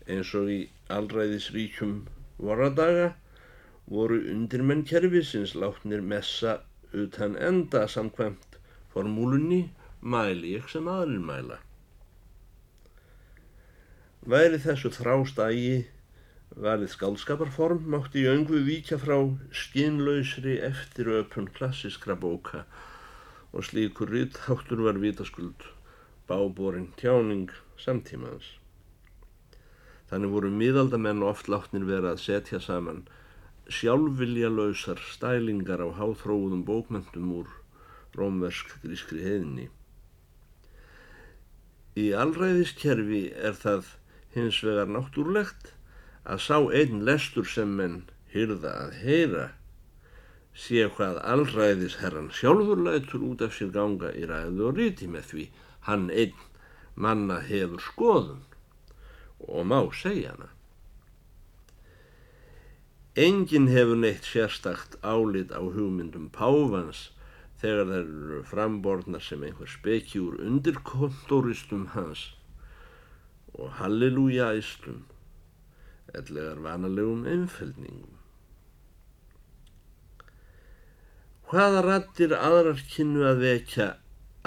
Eins 0.04 0.36
og 0.36 0.52
í 0.52 0.60
allræðisríkjum 1.00 1.96
voradaga 2.36 3.14
voru 3.88 4.20
undirmenn 4.36 4.84
kervisins 4.84 5.56
látnir 5.56 6.04
messa 6.04 6.58
utan 6.92 7.40
enda 7.40 7.88
samkvæmt 7.88 8.51
formúlunni 8.92 9.62
mæli 10.02 10.56
ég 10.58 10.68
sem 10.70 10.88
aðrir 10.90 11.22
mæla. 11.26 11.58
Væri 14.22 14.60
þessu 14.62 14.92
þrástægi 14.94 15.76
valið 16.62 16.90
skálskaparform 16.92 17.86
mátti 17.94 18.22
í 18.22 18.30
öngu 18.30 18.60
víkja 18.66 18.98
frá 19.00 19.16
skinlausri 19.62 20.58
eftiröpun 20.66 21.48
klassiskra 21.56 22.16
bóka 22.24 22.66
og 23.52 23.64
slíkur 23.68 24.12
ríttháttur 24.12 24.84
var 24.86 25.00
vitaskuld 25.00 25.64
báborinn 26.28 26.92
tjáning 27.00 27.48
samtímaðans. 27.80 28.58
Þannig 30.12 30.34
voru 30.36 30.52
miðaldamenn 30.52 31.24
oft 31.24 31.48
látnir 31.48 31.88
vera 31.88 32.12
að 32.12 32.22
setja 32.26 32.60
saman 32.60 33.06
sjálfvilja 33.72 34.50
lausar 34.52 35.00
stælingar 35.08 35.80
á 35.80 35.88
háþróðum 35.96 36.66
bókmentum 36.68 37.32
úr 37.40 37.61
rómversk-grískri 38.18 39.22
heiðinni. 39.24 39.68
Í 41.98 42.06
allræðiskerfi 42.16 43.24
er 43.36 43.56
það 43.58 43.90
hins 44.36 44.60
vegar 44.64 44.88
náttúrlegt 44.88 45.74
að 46.24 46.44
sá 46.46 46.56
einn 46.72 47.02
lestur 47.08 47.48
sem 47.48 47.74
menn 47.76 47.98
hyrða 48.32 48.72
að 48.86 48.94
heyra 49.02 49.48
sé 50.56 50.86
hvað 50.96 51.18
allræðis 51.34 51.98
herran 52.00 52.30
sjálfur 52.36 52.80
lætur 52.86 53.24
út 53.28 53.44
af 53.44 53.54
sér 53.56 53.72
ganga 53.76 54.12
í 54.16 54.24
ræðu 54.28 54.68
og 54.68 54.80
ríti 54.80 55.08
með 55.08 55.28
því 55.32 55.44
hann 55.88 56.08
einn 56.12 56.48
manna 56.94 57.38
hefur 57.44 57.80
skoðun 57.80 58.42
og 59.48 59.64
má 59.66 59.80
segja 59.96 60.34
hana. 60.34 60.50
Engin 63.16 63.68
hefur 63.68 63.98
neitt 64.00 64.28
sérstakt 64.28 64.96
álit 65.04 65.52
á 65.52 65.60
hugmyndum 65.60 66.30
Pávans 66.32 67.10
þegar 67.62 67.90
þeir 67.92 68.06
eru 68.06 68.38
framborðnar 68.50 69.22
sem 69.22 69.42
einhver 69.46 69.70
spekjúr 69.70 70.40
undir 70.42 70.80
kontoristum 70.86 71.86
hans 71.94 72.32
og 73.54 73.70
hallelujaistum 73.78 75.04
ellegar 76.18 76.58
vanalegum 76.64 77.22
einfældningum. 77.28 78.18
Hvaða 81.52 81.82
rattir 81.86 82.34
aðrar 82.34 82.80
kynnu 82.90 83.26
að 83.28 83.42
vekja 83.44 83.88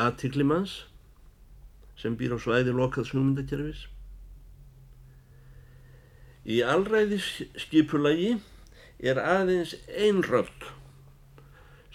aðtiklimanns 0.01 0.79
sem 2.01 2.17
býr 2.19 2.35
á 2.35 2.39
svæði 2.41 2.73
lokaðs 2.75 3.13
hugmyndakerfis? 3.15 3.85
Í 6.45 6.59
allræðis 6.65 7.29
skipulagi 7.61 8.35
er 8.99 9.21
aðeins 9.21 9.77
einn 9.87 10.25
rödd 10.25 10.74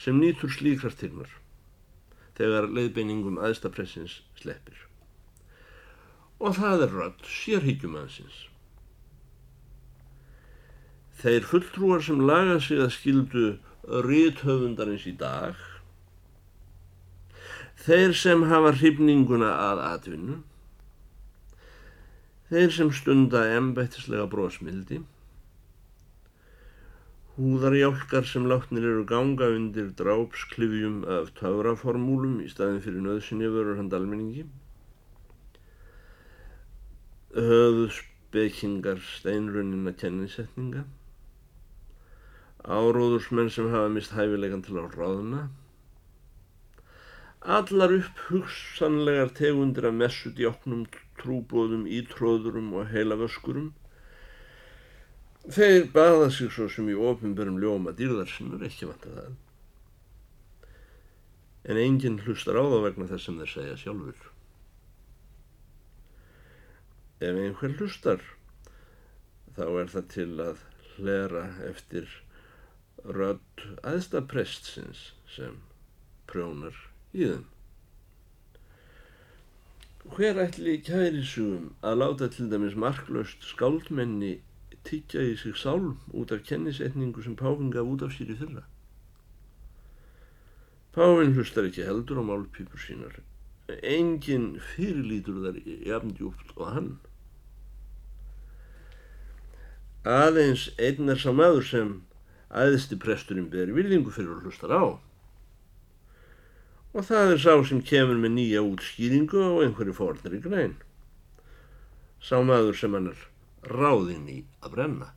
sem 0.00 0.20
nýtur 0.20 0.52
slíkrartirnar 0.52 1.32
þegar 2.38 2.70
leiðbeiningum 2.72 3.40
aðstapressins 3.44 4.20
sleppir. 4.40 4.86
Og 6.40 6.56
það 6.56 6.86
er 6.86 6.94
rödd 6.96 7.26
sérhyggjum-aðsins. 7.28 8.46
Þeir 11.20 11.44
fulltrúar 11.50 12.00
sem 12.06 12.22
laga 12.24 12.56
sig 12.64 12.80
að 12.80 12.94
skildu 12.96 13.48
ríthöfundarins 14.08 15.04
í 15.08 15.12
dag 15.20 15.58
þeir 17.80 18.12
sem 18.16 18.42
hafa 18.50 18.74
hrifninguna 18.76 19.50
að 19.70 19.82
atvinnu 19.86 20.36
þeir 22.50 22.74
sem 22.76 22.90
stunda 22.92 23.46
embættislega 23.56 24.26
brósmildi 24.32 25.00
húðarjálkar 27.40 28.26
sem 28.28 28.44
látnir 28.50 28.84
eru 28.84 29.04
ganga 29.08 29.46
undir 29.56 29.86
drápsklifjum 29.96 30.98
af 31.18 31.30
táraformúlum 31.38 32.42
í 32.44 32.48
staðin 32.52 32.82
fyrir 32.84 33.06
nöðsynja 33.06 33.48
vörur 33.54 33.78
hand 33.78 33.96
almenningi 33.96 34.44
höfðspekingar 37.30 39.00
steinrunina 39.06 39.92
kennisetninga. 39.96 40.84
Áróðursmenn 42.60 43.48
sem 43.54 43.70
hafa 43.72 43.88
mist 43.94 44.12
hæfilegan 44.18 44.64
til 44.66 44.76
að 44.82 44.96
ráðna 44.98 45.46
allar 47.40 47.94
upp 47.96 48.18
hugsanlegar 48.28 49.30
tegundir 49.32 49.86
af 49.88 49.94
messudjóknum, 49.96 50.82
trúbóðum, 51.22 51.86
ítróðurum 51.88 52.74
og 52.76 52.90
heilavöskurum 52.92 53.70
þeir 55.48 55.86
baða 55.94 56.28
sig 56.34 56.50
svo 56.52 56.68
sem 56.68 56.90
í 56.92 56.96
ofinberum 57.10 57.60
ljóma 57.62 57.94
dýrðarsinnur 57.96 58.66
ekki 58.68 58.90
vant 58.90 59.06
að 59.08 59.20
það 59.20 59.38
en 61.70 61.80
enginn 61.80 62.22
hlustar 62.24 62.58
á 62.60 62.64
það 62.64 62.84
vegna 62.88 63.08
þess 63.12 63.24
sem 63.28 63.38
þeir 63.40 63.52
segja 63.54 63.76
sjálfur 63.84 64.20
ef 67.20 67.40
einhver 67.44 67.76
hlustar 67.78 68.20
þá 69.56 69.64
er 69.68 69.88
það 69.92 70.10
til 70.14 70.32
að 70.44 70.66
hlera 70.96 71.44
eftir 71.68 72.12
rödd 73.04 73.64
aðsta 73.86 74.20
prestsins 74.28 75.10
sem 75.34 75.56
prjónar 76.30 76.76
í 77.16 77.24
þeim. 77.24 77.46
Hver 80.10 80.40
ætli 80.42 80.78
kærisugum 80.84 81.70
að 81.86 81.98
láta 82.02 82.28
til 82.32 82.48
dæmis 82.52 82.76
marklaust 82.84 83.44
skáldmenni 83.50 84.38
tyggja 84.84 85.22
í 85.22 85.36
sig 85.38 85.56
sálm 85.56 85.98
út 86.16 86.32
af 86.34 86.44
kennisetningu 86.48 87.22
sem 87.22 87.36
Páfinn 87.36 87.72
gaf 87.74 87.88
út 87.88 88.04
af 88.06 88.14
sér 88.16 88.32
í 88.32 88.36
fyrra? 88.40 88.64
Páfinn 90.96 91.36
hlustar 91.36 91.68
ekki 91.68 91.86
heldur 91.86 92.18
á 92.18 92.24
málpípur 92.26 92.80
sínar. 92.82 93.20
Engin 93.86 94.56
fyrirlítur 94.72 95.38
þar 95.44 95.60
jafndjúpt 95.86 96.56
og 96.56 96.66
hann. 96.74 96.90
Aðeins 100.02 100.70
einn 100.80 101.12
er 101.12 101.20
sá 101.20 101.30
maður 101.30 101.66
sem 101.68 101.94
æðsti 102.50 102.98
presturinn 102.98 103.50
ber 103.52 103.70
virðingu 103.76 104.10
fyrir 104.10 104.38
að 104.38 104.48
hlustar 104.48 104.74
á. 104.74 104.84
Og 106.90 107.06
það 107.06 107.36
er 107.36 107.42
sá 107.44 107.52
sem 107.68 107.84
kemur 107.86 108.18
með 108.18 108.34
nýja 108.40 108.64
útskýringu 108.66 109.38
á 109.38 109.50
einhverju 109.62 109.94
fornari 109.94 110.42
grein. 110.42 110.78
sá 112.20 112.42
maður 112.44 112.76
sem 112.76 112.92
hann 112.92 113.12
er 113.14 113.29
ráðinn 113.66 114.28
í 114.30 114.38
að 114.64 114.74
brenna. 114.74 115.08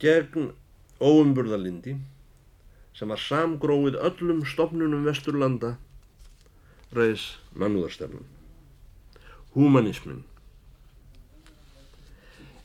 Gegn 0.00 0.50
óumburðalindi 1.00 1.96
sem 2.96 3.08
var 3.08 3.22
samgróið 3.22 3.96
öllum 3.96 4.42
stopnunum 4.46 5.06
vesturlanda 5.08 5.76
reys 6.92 7.38
mannúðarstefnum. 7.54 8.26
Humanismin. 9.54 10.24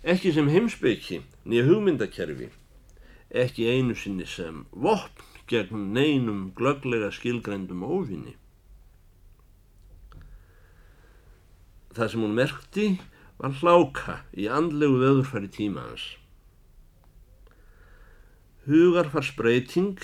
Ekki 0.06 0.34
sem 0.36 0.50
heimsbyggi 0.52 1.22
nýja 1.50 1.66
hugmyndakerfi, 1.66 2.52
ekki 3.34 3.70
einu 3.72 3.96
sinni 3.98 4.28
sem 4.30 4.66
vopn 4.70 5.24
gegn 5.50 5.94
neinum 5.94 6.52
glögglega 6.58 7.12
skilgrændum 7.14 7.84
óvinni. 7.86 8.36
Það 11.96 12.12
sem 12.12 12.24
hún 12.26 12.36
merkti 12.36 12.86
var 13.40 13.56
hláka 13.62 14.18
í 14.36 14.48
andlegu 14.52 15.00
veðurfæri 15.02 15.50
tímaðans. 15.56 16.06
Hugarfarsbreyting 18.66 20.02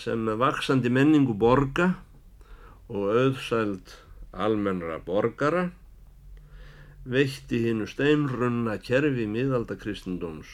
sem 0.00 0.26
vaksandi 0.40 0.90
menningu 0.90 1.36
borga 1.38 1.92
og 2.88 3.12
auðsæld 3.12 3.94
almennra 4.32 4.98
borgara 5.04 5.68
veitti 7.04 7.60
hinnu 7.66 7.86
steinrunna 7.90 8.78
kerfi 8.82 9.26
miðaldakristindóms 9.28 10.52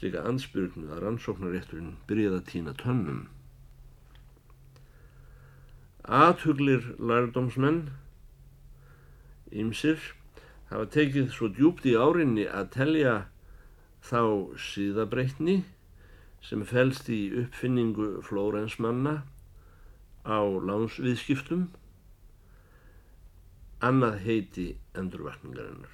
slíka 0.00 0.22
ansbyrgnu 0.24 0.88
að 0.94 1.02
rannsóknarétturinn 1.04 1.96
byrjaði 2.08 2.38
að 2.38 2.46
týna 2.50 2.74
tönnum. 2.80 3.24
Athuglir 6.20 6.86
lærdómsmenn 6.96 7.82
ymsir 9.52 10.00
hafa 10.70 10.86
tekið 10.94 11.30
svo 11.34 11.50
djúpt 11.54 11.86
í 11.90 11.96
árinni 11.98 12.46
að 12.46 12.70
telja 12.76 13.14
þá 14.06 14.22
síðabreitni 14.70 15.60
sem 16.44 16.64
fælst 16.64 17.10
í 17.12 17.20
uppfinningu 17.42 18.20
flórensmanna 18.24 19.20
á 20.24 20.40
lánsviðskiptum 20.40 21.68
annað 23.84 24.20
heiti 24.24 24.66
endurvakningarinnar. 24.96 25.92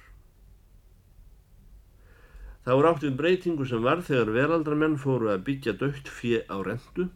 Það 2.67 2.79
voru 2.79 2.89
átt 2.91 3.03
við 3.05 3.19
breytingu 3.21 3.65
sem 3.67 3.83
var 3.83 4.01
þegar 4.03 4.33
veraldramenn 4.35 4.97
fóru 4.99 5.31
að 5.31 5.45
byggja 5.47 5.73
dögt 5.79 6.09
fjö 6.11 6.41
á 6.51 6.59
rendu 6.67 7.07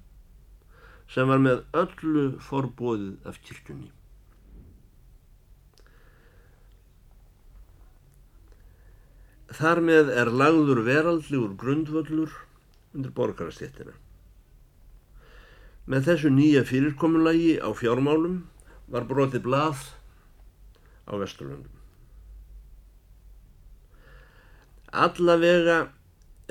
sem 1.11 1.27
var 1.27 1.41
með 1.43 1.65
öllu 1.75 2.29
forbóðið 2.39 3.27
af 3.27 3.41
kirkjunni. 3.43 3.91
Þar 9.51 9.81
með 9.83 10.13
er 10.15 10.31
lagður 10.31 10.83
veraldlegur 10.85 11.57
grundvöllur 11.59 12.35
undir 12.95 13.11
borgarastéttina. 13.15 13.93
Með 15.91 16.07
þessu 16.07 16.31
nýja 16.31 16.63
fyrirkomunlagi 16.67 17.57
á 17.59 17.69
fjármálum 17.75 18.43
var 18.91 19.07
brotið 19.09 19.43
blað 19.47 19.83
á 21.09 21.13
Vesturlundum. 21.19 21.77
Allavega 24.91 25.77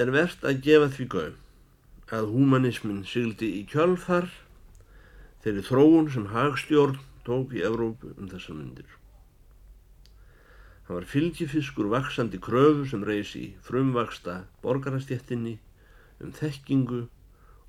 er 0.00 0.12
verðt 0.12 0.44
að 0.48 0.62
gefa 0.64 0.92
því 0.96 1.08
gau 1.14 1.32
að 2.10 2.30
humanismin 2.34 3.02
sigildi 3.06 3.52
í 3.60 3.66
kjölfar 3.70 4.28
þeirri 5.44 5.64
þróun 5.68 6.08
sem 6.12 6.30
hagstjórn 6.32 6.98
tók 7.24 7.52
í 7.56 7.62
Evrópu 7.64 8.14
um 8.16 8.28
þessa 8.32 8.56
myndir. 8.56 8.99
Hann 10.90 10.98
var 10.98 11.06
fylgifiskur 11.06 11.86
vaksandi 11.86 12.42
kröfu 12.42 12.82
sem 12.90 13.06
reysi 13.06 13.44
í 13.44 13.50
frumvaksta 13.62 14.40
borgarastjettinni 14.64 15.52
um 16.18 16.32
þekkingu 16.34 17.04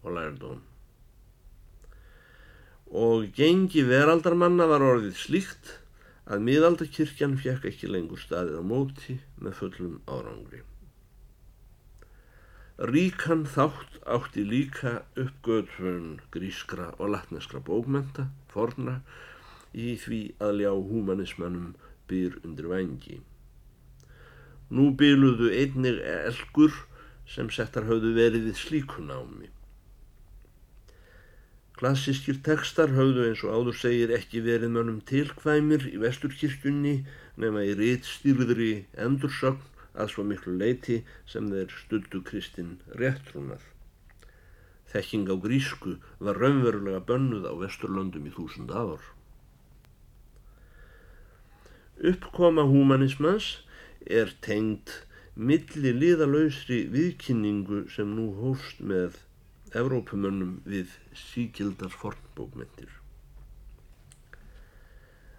og 0.01 0.15
lærdóm 0.15 0.63
og 2.91 3.29
gengi 3.38 3.84
veraldarmanna 3.88 4.65
var 4.67 4.84
orðið 4.84 5.15
slíkt 5.15 5.69
að 6.25 6.43
miðaldakirkjan 6.47 7.38
fjekk 7.39 7.69
ekki 7.69 7.91
lengur 7.91 8.19
staðið 8.19 8.57
á 8.60 8.63
móti 8.67 9.19
með 9.38 9.55
fullum 9.60 9.93
árangri. 10.12 10.63
Ríkan 12.91 13.45
þátt 13.45 14.01
átti 14.10 14.43
líka 14.43 15.03
uppgöðfun 15.13 16.17
grískra 16.34 16.89
og 16.97 17.13
latneskra 17.13 17.62
bókmenta, 17.63 18.27
forna, 18.49 19.03
í 19.71 19.93
því 20.01 20.21
að 20.41 20.63
ljá 20.63 20.71
humanismannum 20.73 21.71
byr 22.12 22.38
undir 22.43 22.67
vangi. 22.71 23.21
Nú 24.71 24.91
byluðu 25.00 25.50
einnig 25.56 25.97
elgur 26.08 26.76
sem 27.32 27.50
settar 27.52 27.88
hafðu 27.89 28.13
verið 28.15 28.47
við 28.50 28.62
slíkunámi. 28.62 29.50
Klassískir 31.82 32.38
tekstar 32.45 32.91
höfðu 32.93 33.24
eins 33.26 33.41
og 33.41 33.56
áður 33.58 33.78
segir 33.82 34.12
ekki 34.13 34.43
verið 34.45 34.74
mönnum 34.76 35.00
tilkvæmir 35.10 35.88
í 35.89 35.97
vesturkirkjunni 36.04 36.95
nema 37.41 37.63
í 37.65 37.71
rítstýrðri 37.80 38.71
endursögn 39.06 39.65
að 39.97 40.12
svo 40.13 40.26
miklu 40.28 40.54
leiti 40.60 41.00
sem 41.32 41.47
þeir 41.52 41.74
stuldu 41.80 42.21
kristinn 42.28 42.76
réttrúnað. 43.02 43.63
Þekking 44.91 45.32
á 45.32 45.36
grísku 45.47 45.95
var 46.19 46.39
raunverulega 46.43 47.02
bönnuð 47.08 47.47
á 47.47 47.54
vesturlöndum 47.63 48.30
í 48.30 48.36
þúsund 48.36 48.71
ár. 48.76 49.02
Uppkoma 52.02 52.64
humanismans 52.66 53.60
er 54.10 54.32
tengd 54.42 54.90
milli 55.38 55.92
liðalauðsri 55.94 56.80
viðkynningu 56.90 57.84
sem 57.94 58.16
nú 58.18 58.32
hóst 58.40 58.80
með 58.82 59.20
Evrópumönnum 59.78 60.58
við 60.68 60.96
síkildar 61.16 61.94
fornbókmyndir. 61.94 62.90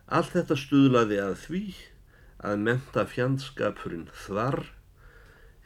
Allt 0.07 0.33
þetta 0.37 0.57
stuðlaði 0.61 1.19
að 1.21 1.35
því 1.43 1.65
að 2.49 2.63
menta 2.69 3.05
fjandskapurinn 3.11 4.07
þvar, 4.25 4.65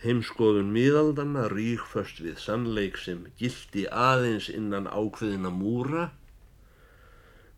heimskoðun 0.03 0.73
miðaldana 0.75 1.47
ríkföst 1.53 2.19
við 2.25 2.41
sannleik 2.43 2.99
sem 3.01 3.25
gildi 3.41 3.87
aðeins 3.89 4.49
innan 4.53 4.91
ákveðina 4.91 5.53
múra, 5.55 6.09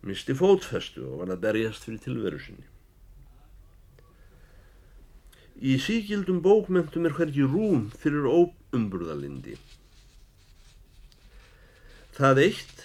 misti 0.05 0.37
fótfestu 0.37 1.07
og 1.09 1.23
var 1.23 1.33
að 1.35 1.43
berjast 1.47 1.87
fyrir 1.87 2.03
tilveru 2.05 2.43
sinni. 2.43 2.68
Í 5.59 5.75
síkildum 5.83 6.39
bókmyndum 6.45 7.09
er 7.09 7.17
hverki 7.17 7.43
rúm 7.43 7.89
fyrir 7.99 8.29
óumburðalindi 8.29 9.57
það 12.19 12.39
eitt 12.43 12.81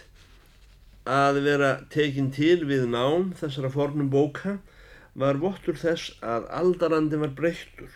að 1.11 1.41
vera 1.43 1.71
tekin 1.91 2.31
til 2.35 2.61
við 2.69 2.85
nám 2.93 3.33
þessara 3.41 3.71
fornum 3.75 4.11
bóka 4.13 4.59
var 5.19 5.41
vottur 5.43 5.75
þess 5.81 6.13
að 6.23 6.47
aldarandi 6.55 7.19
var 7.19 7.33
breyttur. 7.41 7.91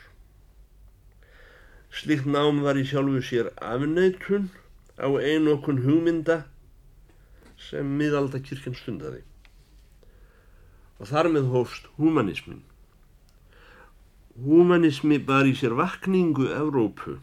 Slikt 1.94 2.26
nám 2.26 2.58
var 2.66 2.78
í 2.78 2.84
sjálfu 2.86 3.22
sér 3.22 3.52
afneitun 3.62 4.50
á 4.98 5.08
einu 5.14 5.54
okkur 5.54 5.78
hugmynda 5.86 6.40
sem 7.68 7.86
miðaldakirkjan 8.00 8.76
stundaði. 8.78 9.22
Og 10.98 11.06
þar 11.10 11.30
með 11.36 11.52
hófst 11.54 11.86
humanismin. 12.02 12.64
Humanismi 14.38 15.18
bar 15.18 15.48
í 15.50 15.54
sér 15.58 15.72
vakningu 15.74 16.44
Evrópu, 16.54 17.16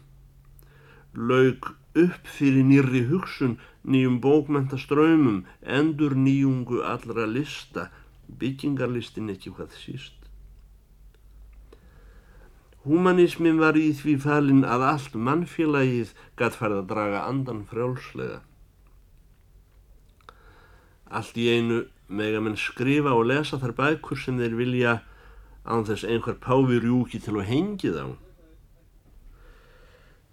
laug 1.16 1.70
upp 1.96 2.28
fyrir 2.28 2.66
nýri 2.68 3.06
hugsun, 3.08 3.54
nýjum 3.88 4.18
bókmentaströymum, 4.20 5.38
endur 5.64 6.12
nýjungu 6.12 6.82
allra 6.84 7.24
lista, 7.30 7.88
byggingarlistin 8.28 9.32
ekki 9.32 9.54
hvað 9.56 9.72
síst. 9.80 10.18
Humanismin 12.84 13.56
var 13.64 13.80
í 13.80 13.88
því 13.96 14.18
falin 14.22 14.62
að 14.68 14.84
allt 14.90 15.16
mannfélagið 15.16 16.12
gætt 16.38 16.60
farið 16.60 16.84
að 16.84 16.90
draga 16.92 17.24
andan 17.26 17.64
frjálslega. 17.66 18.42
Allt 21.08 21.40
í 21.40 21.48
einu 21.48 21.86
mega 22.06 22.44
menn 22.44 22.60
skrifa 22.60 23.16
og 23.16 23.30
lesa 23.32 23.58
þar 23.62 23.74
bækur 23.80 24.20
sem 24.20 24.38
þeir 24.38 24.54
vilja 24.60 24.98
án 25.66 25.84
þess 25.88 26.06
einhver 26.06 26.38
páfi 26.42 26.78
rjúki 26.80 27.20
til 27.22 27.36
að 27.40 27.50
hengið 27.50 27.98
á. 27.98 28.08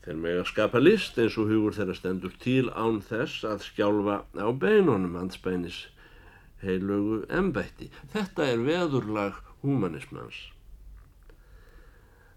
Þeir 0.04 0.17
með 0.19 0.39
að 0.41 0.50
skapa 0.52 0.82
list 0.84 1.17
eins 1.17 1.38
og 1.39 1.50
hugur 1.50 1.76
þeirra 1.78 1.96
stendur 1.98 2.34
til 2.43 2.67
án 2.69 3.00
þess 3.08 3.46
að 3.48 3.63
skjálfa 3.69 4.17
á 4.36 4.48
beinunum 4.52 5.15
anspænis 5.19 5.86
heilögu 6.63 7.24
embætti. 7.32 7.89
Þetta 8.12 8.50
er 8.52 8.65
veðurlag 8.67 9.39
humanismans. 9.63 10.50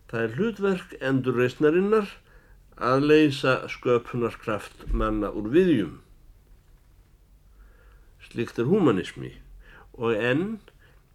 Það 0.06 0.22
er 0.22 0.36
hlutverk 0.38 0.94
endurreysnarinnar 1.02 2.12
að 2.76 3.08
leysa 3.10 3.56
sköpunarkraft 3.72 4.86
manna 4.94 5.32
úr 5.34 5.48
viðjum. 5.50 5.96
Slikt 8.28 8.60
er 8.62 8.70
humanismi 8.70 9.32
og 9.96 10.14
enn 10.14 10.58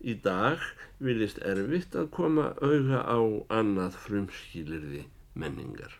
í 0.02 0.16
dag 0.26 0.62
vilist 1.04 1.40
erfitt 1.46 1.96
að 1.98 2.12
koma 2.18 2.52
auga 2.62 3.02
á 3.06 3.20
annað 3.60 3.98
frumskýlirði 4.06 5.06
menningar. 5.38 5.94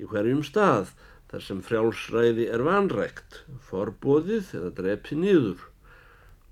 Í 0.00 0.08
hverjum 0.08 0.42
stað 0.46 0.94
þar 1.30 1.44
sem 1.46 1.60
frjálsræði 1.66 2.48
er 2.50 2.64
vanrækt, 2.66 3.42
forbóðið 3.68 4.54
eða 4.58 4.72
drepi 4.80 5.18
nýður, 5.20 5.62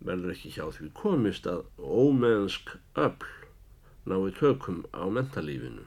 verður 0.04 0.34
ekki 0.36 0.52
hjá 0.54 0.68
því 0.76 0.92
komist 1.00 1.48
að 1.50 1.64
ómennsk 1.78 2.76
öll 2.94 3.28
nái 4.08 4.30
tökum 4.38 4.84
á 4.94 5.04
mentalífinu 5.10 5.84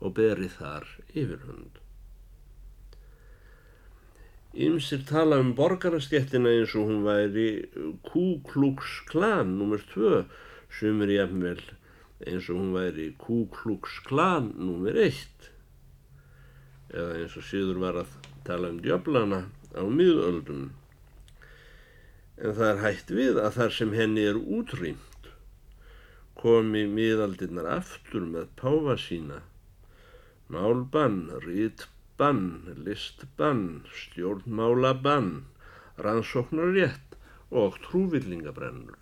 og 0.00 0.16
beri 0.18 0.50
þar 0.52 0.88
yfirhund. 1.14 1.83
Ymsir 4.54 5.02
tala 5.02 5.40
um 5.42 5.50
borgarastéttina 5.58 6.52
eins 6.54 6.74
og 6.78 6.86
hún 6.86 7.00
væri 7.02 7.66
Ku 8.06 8.38
Klux 8.46 9.00
Klan 9.10 9.56
nr. 9.58 9.80
2 9.90 10.20
sem 10.78 11.00
er 11.02 11.10
jafnvel 11.10 11.62
eins 12.22 12.46
og 12.52 12.60
hún 12.60 12.70
væri 12.76 13.08
Ku 13.18 13.48
Klux 13.50 13.98
Klan 14.06 14.52
nr. 14.54 14.94
1 14.94 15.48
eða 16.94 17.16
eins 17.18 17.34
og 17.34 17.46
síður 17.48 17.80
var 17.82 17.98
að 18.04 18.12
tala 18.46 18.70
um 18.70 18.78
djöblana 18.84 19.40
á 19.74 19.82
miðöldum. 19.82 20.68
En 22.38 22.54
það 22.54 22.68
er 22.68 22.82
hægt 22.84 23.10
við 23.10 23.40
að 23.42 23.58
þar 23.58 23.74
sem 23.74 23.96
henni 23.98 24.28
er 24.30 24.38
útrýmt 24.38 25.30
komi 26.38 26.84
miðaldinnar 26.86 27.66
aftur 27.80 28.22
með 28.28 28.54
páfa 28.60 28.94
sína, 29.00 29.40
málbann, 30.52 31.32
rít 31.42 31.88
bann, 32.18 32.74
listbann, 32.86 33.84
stjórnmálabann, 33.92 35.44
rannsóknarétt 35.98 37.16
og 37.50 37.78
trúvillingabrennur. 37.86 39.00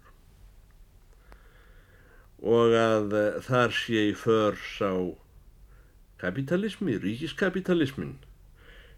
Og 2.42 2.74
að 2.74 3.14
eh, 3.18 3.40
þar 3.46 3.76
sé 3.76 4.08
í 4.10 4.14
för 4.18 4.58
sá 4.58 4.90
kapitalismi, 6.22 6.96
ríkiskapitalismin, 7.02 8.16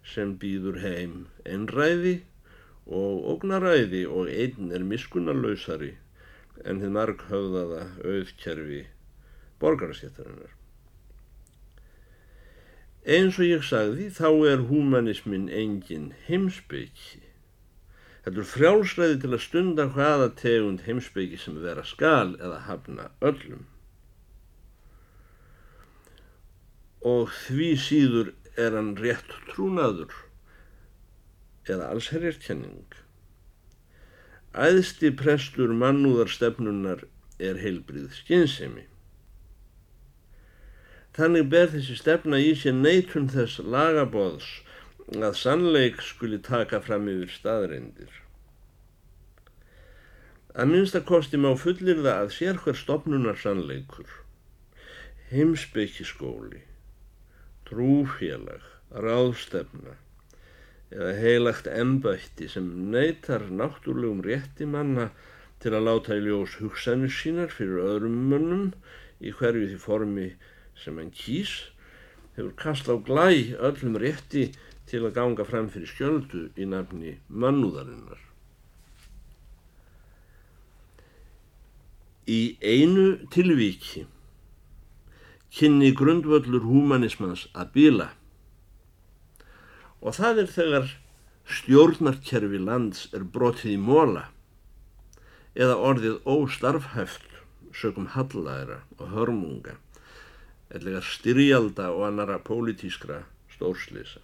sem 0.04 0.34
býður 0.40 0.80
heim 0.84 1.14
einræði 1.48 2.16
og 2.84 3.28
ógnaræði 3.34 4.04
og 4.08 4.28
einn 4.28 4.72
er 4.76 4.84
miskunnarlausari 4.84 5.94
en 6.64 6.82
þið 6.82 6.92
marg 6.98 7.24
höfðaða 7.30 7.86
auðkerfi 8.04 8.82
borgarséttarinnar. 9.62 10.52
Eins 13.04 13.36
og 13.36 13.44
ég 13.44 13.64
sagði 13.68 14.06
þá 14.16 14.28
er 14.48 14.62
humanismin 14.70 15.50
engin 15.52 16.14
heimsbyggi. 16.24 17.20
Þetta 18.24 18.40
er 18.40 18.48
frjálsræði 18.48 19.18
til 19.20 19.32
að 19.36 19.42
stunda 19.44 19.84
hvaða 19.92 20.30
tegund 20.40 20.86
heimsbyggi 20.86 21.36
sem 21.42 21.58
vera 21.60 21.84
skal 21.84 22.32
eða 22.38 22.62
hafna 22.64 23.10
öllum. 23.20 23.66
Og 27.04 27.28
því 27.42 27.68
síður 27.84 28.32
er 28.56 28.72
hann 28.78 28.94
rétt 28.96 29.36
trúnaður 29.50 30.16
eða 31.68 31.90
allsherjarkenning. 31.92 32.88
Æðsti 34.56 35.12
prestur 35.20 35.76
mannúðarstefnunar 35.76 37.04
er 37.36 37.60
heilbrið 37.60 38.14
skynsemi. 38.22 38.88
Þannig 41.14 41.48
ber 41.50 41.70
þessi 41.70 41.94
stefna 41.98 42.40
í 42.42 42.52
sér 42.58 42.74
neitun 42.74 43.28
þess 43.30 43.60
lagabóðs 43.62 44.50
að 45.14 45.36
sannleik 45.38 46.00
skuli 46.02 46.40
taka 46.42 46.80
fram 46.82 47.06
yfir 47.12 47.30
staðreindir. 47.30 48.12
Að 50.54 50.70
minnstakosti 50.70 51.38
má 51.38 51.52
fullir 51.58 52.00
það 52.02 52.14
að 52.14 52.32
sér 52.34 52.58
hver 52.62 52.78
stopnunar 52.78 53.38
sannleikur, 53.38 54.08
heimsbyggiskóli, 55.30 56.62
trúfélag, 57.68 58.66
ráðstefna 58.94 59.96
eða 60.94 61.12
heilagt 61.18 61.66
embætti 61.70 62.46
sem 62.50 62.66
neytar 62.94 63.46
náttúrlegum 63.50 64.22
rétti 64.26 64.66
manna 64.70 65.08
til 65.62 65.72
að 65.74 65.86
láta 65.88 66.18
í 66.18 66.22
ljós 66.26 66.58
hugsanir 66.60 67.10
sínar 67.10 67.50
fyrir 67.54 67.82
öðrum 67.82 68.18
mönnum 68.30 68.66
í 69.18 69.32
hverju 69.34 69.70
því 69.70 69.80
formi 69.82 70.28
sem 70.78 70.98
hann 70.98 71.12
kýs 71.14 71.54
hefur 72.36 72.54
kast 72.58 72.90
á 72.90 72.94
glæ 72.98 73.54
öllum 73.58 73.98
rétti 74.00 74.50
til 74.90 75.04
að 75.04 75.14
ganga 75.18 75.46
fram 75.48 75.70
fyrir 75.72 75.90
skjöldu 75.90 76.48
í 76.60 76.66
nafni 76.68 77.16
mannúðarinnar. 77.28 78.20
Í 82.24 82.56
einu 82.60 83.06
tilvíki 83.32 84.06
kynni 85.54 85.92
grundvöllur 85.94 86.64
humanismans 86.66 87.46
að 87.54 87.72
bila 87.76 88.10
og 90.04 90.16
það 90.16 90.40
er 90.42 90.48
þegar 90.56 90.88
stjórnarkerfi 91.58 92.60
lands 92.60 93.06
er 93.16 93.24
brotið 93.36 93.76
í 93.76 93.80
móla 93.80 94.24
eða 95.54 95.76
orðið 95.90 96.16
óstarfhæft 96.34 97.28
sögum 97.74 98.10
hallæra 98.16 98.80
og 98.98 99.12
hörmunga 99.14 99.76
ellega 100.74 101.02
styrjalda 101.04 101.90
og 101.94 102.06
annara 102.08 102.40
pólitískra 102.42 103.22
stórslýsa. 103.54 104.22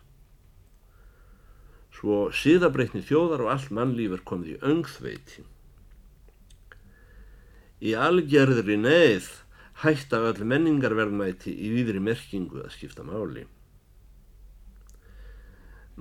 Svo 1.94 2.30
síðabreitni 2.34 3.02
þjóðar 3.04 3.44
og 3.44 3.52
allt 3.54 3.72
mannlíf 3.76 4.16
er 4.16 4.24
komið 4.26 4.54
í 4.54 4.58
öngþveiti. 4.72 5.44
Í 7.80 7.94
algerðri 7.96 8.76
neið 8.80 9.28
hætta 9.82 10.20
öll 10.28 10.44
menningarverðmæti 10.44 11.52
í 11.54 11.72
výðri 11.74 12.02
merkingu 12.04 12.62
að 12.64 12.74
skipta 12.76 13.04
máli. 13.06 13.46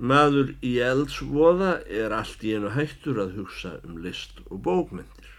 Maður 0.00 0.54
í 0.64 0.78
eldsvoða 0.80 1.74
er 1.84 2.14
allt 2.16 2.44
í 2.44 2.54
einu 2.56 2.72
hættur 2.72 3.20
að 3.20 3.36
hugsa 3.36 3.76
um 3.84 3.98
list 4.00 4.40
og 4.48 4.62
bókmyndir, 4.64 5.32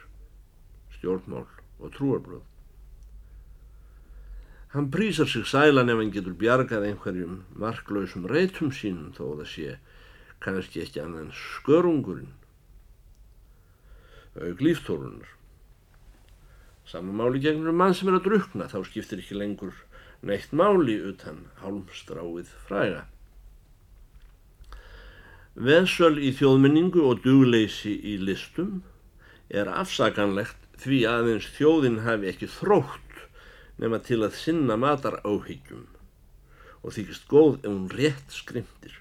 stjórnmál 0.98 1.48
og 1.82 1.94
trúarbröð. 1.96 2.51
Hann 4.72 4.88
prísar 4.92 5.28
sig 5.28 5.44
sælan 5.52 5.90
ef 5.92 6.00
hann 6.00 6.14
getur 6.16 6.36
bjargað 6.40 6.86
einhverjum 6.88 7.42
marklausum 7.60 8.28
reytum 8.32 8.70
sínum 8.72 9.10
þó 9.18 9.26
það 9.42 9.50
sé 9.54 9.74
kannski 10.40 10.84
ekki 10.86 11.02
annan 11.04 11.34
skörungurinn. 11.36 12.32
Aug 14.40 14.64
líftórunar. 14.64 15.28
Saman 16.88 17.20
máli 17.20 17.44
gegnur 17.44 17.76
mann 17.76 17.98
sem 17.98 18.08
er 18.08 18.22
að 18.22 18.30
drukna 18.30 18.70
þá 18.72 18.80
skiptir 18.88 19.20
ekki 19.20 19.36
lengur 19.42 19.76
neitt 20.24 20.56
máli 20.56 20.96
utan 21.12 21.44
hálmstráið 21.60 22.56
fræga. 22.70 23.04
Vesöl 25.56 26.16
í 26.16 26.32
þjóðmenningu 26.32 27.04
og 27.12 27.26
dugleysi 27.26 27.98
í 28.08 28.16
listum 28.24 28.86
er 29.52 29.68
afsaganlegt 29.68 30.56
því 30.80 31.04
aðeins 31.12 31.52
þjóðin 31.58 32.06
hafi 32.08 32.32
ekki 32.32 32.48
þrótt 32.56 33.11
nema 33.82 34.00
til 34.06 34.22
að 34.26 34.38
sinna 34.38 34.78
matar 34.80 35.20
áhyggjum 35.26 35.88
og 36.82 36.96
þykist 36.96 37.28
góð 37.30 37.60
ef 37.62 37.70
hún 37.70 37.90
rétt 37.94 38.34
skrimtir. 38.34 38.96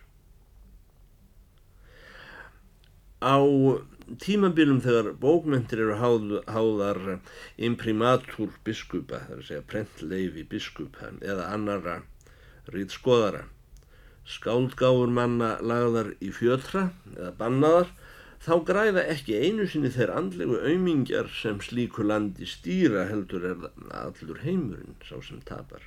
Á 3.20 3.36
tímabilum 4.20 4.80
þegar 4.80 5.12
bókmyndir 5.20 5.84
eru 5.84 5.96
háð, 6.00 6.32
háðar 6.48 7.00
imprimatur 7.60 8.52
biskupa, 8.64 9.20
það 9.26 9.34
er 9.34 9.40
að 9.42 9.48
segja 9.48 9.66
prentleifi 9.70 10.44
biskupa 10.48 11.12
eða 11.20 11.50
annara 11.54 12.00
rýtskoðara, 12.72 13.44
skáldgáður 14.28 15.12
manna 15.14 15.54
lagðar 15.60 16.14
í 16.20 16.32
fjötra 16.34 16.88
eða 17.16 17.32
bannaðar, 17.38 17.92
þá 18.40 18.52
græða 18.64 19.02
ekki 19.12 19.36
einu 19.36 19.66
sinni 19.68 19.90
þeir 19.92 20.12
andlegu 20.16 20.60
aumingjar 20.64 21.28
sem 21.36 21.58
slíku 21.60 22.06
landi 22.06 22.48
stýra 22.48 23.04
heldur 23.10 23.44
er 23.50 23.66
allur 24.02 24.40
heimurinn 24.44 24.96
sá 25.04 25.18
sem 25.26 25.42
tapar. 25.44 25.82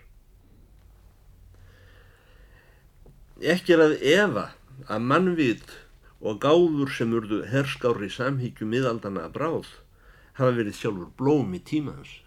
Ekki 3.41 3.73
er 3.73 3.81
að 3.87 3.95
efa 4.05 4.45
að 4.85 5.07
mannvit 5.09 5.73
og 6.21 6.37
gáður 6.45 6.93
sem 6.93 7.15
urðu 7.17 7.41
herskári 7.49 8.11
samhíkju 8.13 8.69
miðaldana 8.69 9.25
að 9.25 9.33
bráð 9.39 9.73
hafa 10.37 10.53
verið 10.53 10.77
sjálfur 10.77 11.09
blóm 11.17 11.57
í 11.57 11.61
tímans. 11.71 12.19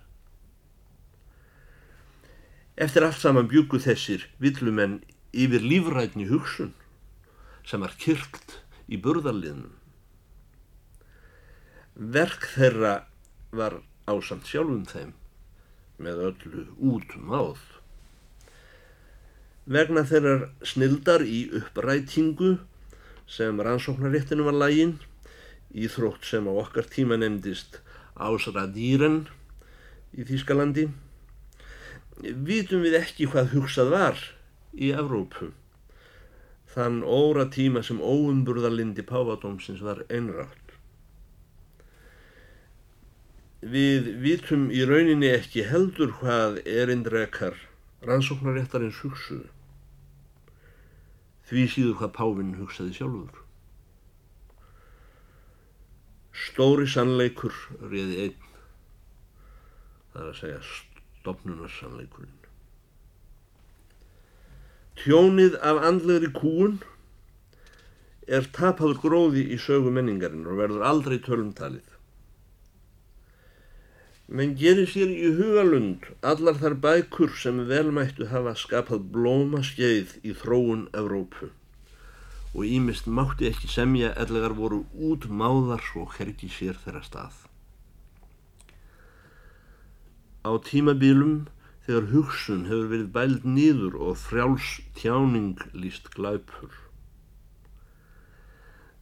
Eftir 2.76 3.06
allt 3.06 3.22
saman 3.22 3.46
bjúku 3.48 3.78
þessir 3.80 4.26
villumenn 4.42 4.98
yfir 5.32 5.62
lífrætni 5.62 6.26
hugsun 6.28 6.74
sem 7.66 7.80
var 7.80 7.94
kyrkt 8.02 8.60
í 8.90 8.98
burðarliðnum 9.00 9.74
verk 11.96 12.44
þeirra 12.52 13.06
var 13.56 13.80
ásamt 14.04 14.44
sjálfum 14.46 14.84
þeim 14.88 15.14
með 16.02 16.22
öllu 16.28 16.64
út 16.92 17.16
máð. 17.16 17.60
Vegna 19.66 20.04
þeirrar 20.06 20.50
snildar 20.60 21.24
í 21.24 21.46
upprætingu 21.56 22.58
sem 23.26 23.58
rannsóknaréttinu 23.58 24.44
var 24.46 24.58
lægin 24.60 24.98
íþrótt 25.74 26.28
sem 26.28 26.46
á 26.46 26.52
okkar 26.52 26.86
tíma 26.92 27.16
nefndist 27.18 27.80
Ásradýren 28.16 29.26
í 30.16 30.24
Þýskalandi, 30.24 30.86
vitum 32.20 32.84
við 32.84 32.96
ekki 33.00 33.26
hvað 33.32 33.50
hugsað 33.56 33.90
var 33.92 34.22
í 34.72 34.92
Evrópu. 34.96 35.50
Þann 36.72 37.02
óra 37.04 37.48
tíma 37.52 37.82
sem 37.84 38.00
óumburðalindi 38.00 39.04
Pávadómsins 39.04 39.82
var 39.84 40.04
einrátt. 40.08 40.65
Við 43.64 44.10
vitum 44.20 44.68
í 44.68 44.82
rauninni 44.84 45.30
ekki 45.32 45.64
heldur 45.64 46.12
hvað 46.18 46.60
erindrekar 46.68 47.56
rannsóknaréttarins 48.04 48.98
hugsuðu. 49.00 49.48
Því 51.46 51.64
síður 51.72 51.96
hvað 52.00 52.12
Pávinn 52.18 52.56
hugsaði 52.58 52.92
sjálfur. 52.98 53.42
Stóri 56.36 56.84
sannleikur 56.90 57.54
réði 57.80 58.26
einn, 58.26 58.50
það 60.12 60.20
er 60.20 60.28
að 60.28 60.40
segja 60.42 60.60
stopnunarsannleikurinn. 60.66 62.42
Tjónið 65.00 65.56
af 65.64 65.80
andlegri 65.86 66.28
kúun 66.36 66.80
er 68.26 68.48
tapaður 68.52 69.00
gróði 69.00 69.48
í 69.54 69.58
sögu 69.60 69.92
menningarinn 69.94 70.48
og 70.48 70.60
verður 70.60 70.84
aldrei 70.88 71.18
tölumtalið. 71.24 71.95
Menn 74.26 74.56
gerir 74.58 74.88
sér 74.90 75.10
í 75.14 75.28
hugalund 75.38 76.06
allar 76.26 76.56
þar 76.58 76.74
bækur 76.82 77.30
sem 77.38 77.60
velmættu 77.68 78.26
hafa 78.32 78.56
skapað 78.58 79.04
blómaskeið 79.14 80.16
í 80.26 80.32
þróun 80.40 80.82
Evrópu 81.02 81.52
og 82.56 82.64
ímist 82.66 83.06
mátti 83.06 83.46
ekki 83.52 83.70
semja 83.70 84.10
ellegar 84.24 84.56
voru 84.58 84.80
út 85.10 85.28
máðar 85.30 85.86
svo 85.92 86.08
hergi 86.16 86.50
sér 86.50 86.74
þeirra 86.82 87.04
stað. 87.06 87.38
Á 90.42 90.50
tímabilum 90.70 91.38
þegar 91.86 92.10
hugsun 92.10 92.66
hefur 92.66 92.90
verið 92.96 93.08
bæld 93.14 93.46
nýður 93.46 93.98
og 94.08 94.18
frjáls 94.26 94.76
tjáning 94.98 95.60
líst 95.70 96.10
glæpur. 96.18 96.72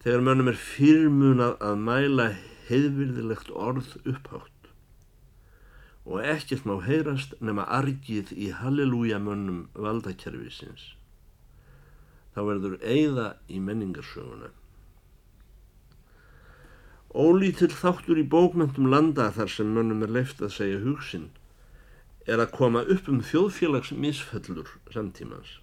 Þegar 0.05 0.27
mönnum 0.29 0.53
er 0.53 0.65
fyrirmunað 0.69 1.57
að 1.65 1.87
mæla 1.89 2.35
heiðvirðilegt 2.69 3.55
orð 3.55 3.95
upphátt 4.05 4.54
og 6.05 6.21
ekkert 6.21 6.67
má 6.69 6.77
heyrast 6.85 7.33
nema 7.41 7.65
argið 7.79 8.33
í 8.37 8.51
halleluja 8.59 9.21
mönnum 9.23 9.65
valdakerfisins. 9.87 10.93
Þá 12.35 12.41
verður 12.49 12.77
eigða 12.83 13.29
í 13.49 13.61
menningarsöguna. 13.63 14.51
Ólítill 17.15 17.71
þáttur 17.71 18.19
í 18.19 18.27
bókmyndum 18.27 18.91
landa 18.91 19.31
þar 19.33 19.51
sem 19.57 19.71
mönnum 19.71 20.03
er 20.03 20.13
leift 20.17 20.43
að 20.43 20.57
segja 20.57 20.81
hugsin 20.83 21.31
er 22.27 22.41
að 22.41 22.55
koma 22.57 22.83
upp 22.91 23.09
um 23.13 23.21
þjóðfélagsmisföllur 23.23 24.73
samtímans. 24.93 25.61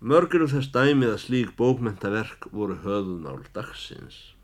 Mörgur 0.00 0.44
af 0.44 0.52
þess 0.52 0.72
dæmið 0.74 1.14
að 1.14 1.22
slík 1.24 1.52
bókmentaverk 1.58 2.50
voru 2.52 2.76
höðunál 2.84 3.42
dagsins. 3.56 4.35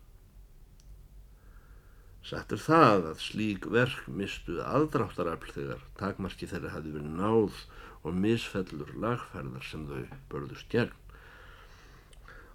Satt 2.23 2.53
er 2.55 2.61
það 2.63 3.09
að 3.11 3.23
slík 3.23 3.67
verk 3.71 4.05
mistuð 4.07 4.61
aðdráttarafl 4.63 5.51
þegar 5.55 5.81
takmarki 5.99 6.47
þeirra 6.47 6.71
hafi 6.77 6.93
verið 6.95 7.17
náð 7.19 7.59
og 8.03 8.15
misfellur 8.25 8.93
lagfærðar 9.03 9.67
sem 9.67 9.83
þau 9.89 10.15
börðust 10.31 10.71
gegn. 10.71 10.95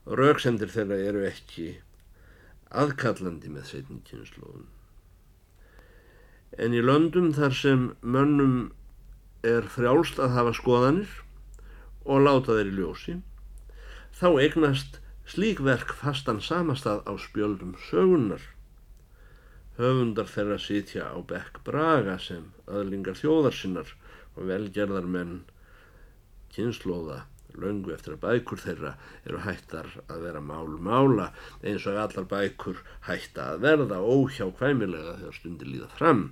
Rauksendir 0.09 0.73
þeirra 0.73 0.99
eru 1.11 1.29
ekki 1.29 1.69
aðkallandi 2.73 3.53
með 3.53 3.71
setni 3.75 4.01
kynnslóðun 4.09 4.69
en 6.57 6.75
í 6.75 6.81
löndum 6.83 7.33
þar 7.37 7.55
sem 7.55 7.83
mönnum 8.01 8.55
er 9.47 9.67
frjálst 9.71 10.19
að 10.23 10.35
hafa 10.37 10.55
skoðanir 10.57 11.11
og 12.09 12.25
láta 12.25 12.57
þeir 12.57 12.71
í 12.71 12.77
ljósi, 12.79 13.17
þá 14.17 14.29
eignast 14.43 15.01
slík 15.29 15.61
verk 15.63 15.93
fastan 16.01 16.41
samastað 16.41 17.05
á 17.05 17.13
spjöldum 17.21 17.77
sögunnar. 17.91 18.41
Höfundar 19.79 20.27
þeirra 20.27 20.59
sitja 20.59 21.07
á 21.15 21.19
bekk 21.23 21.61
braga 21.67 22.17
sem 22.19 22.51
öðlingar 22.67 23.19
þjóðarsinnar 23.21 23.93
og 24.35 24.49
velgerðar 24.51 25.07
menn 25.07 25.35
kynnslóða 26.55 27.21
löngu 27.59 27.93
eftir 27.95 28.17
að 28.17 28.25
bækur 28.25 28.61
þeirra 28.63 28.93
eru 29.25 29.41
hættar 29.45 29.89
að 30.07 30.25
vera 30.27 30.43
mál-mála 30.45 31.31
eins 31.63 31.87
og 31.89 31.99
allar 32.03 32.27
bækur 32.31 32.83
hætta 33.07 33.53
að 33.53 33.63
verða 33.65 34.01
óhjákvæmilega 34.03 35.17
þegar 35.21 35.39
stundir 35.39 35.71
líða 35.73 35.89
fram. 35.95 36.23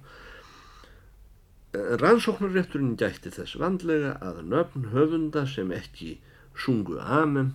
Rannsóknarrétturinn 2.03 2.97
gætti 3.01 3.33
þess 3.35 3.59
vandlega 3.61 4.15
að 4.25 4.43
nöfn 4.51 4.91
höfunda 4.95 5.45
sem 5.51 5.73
ekki 5.77 6.17
sungu 6.57 6.99
amen 7.03 7.55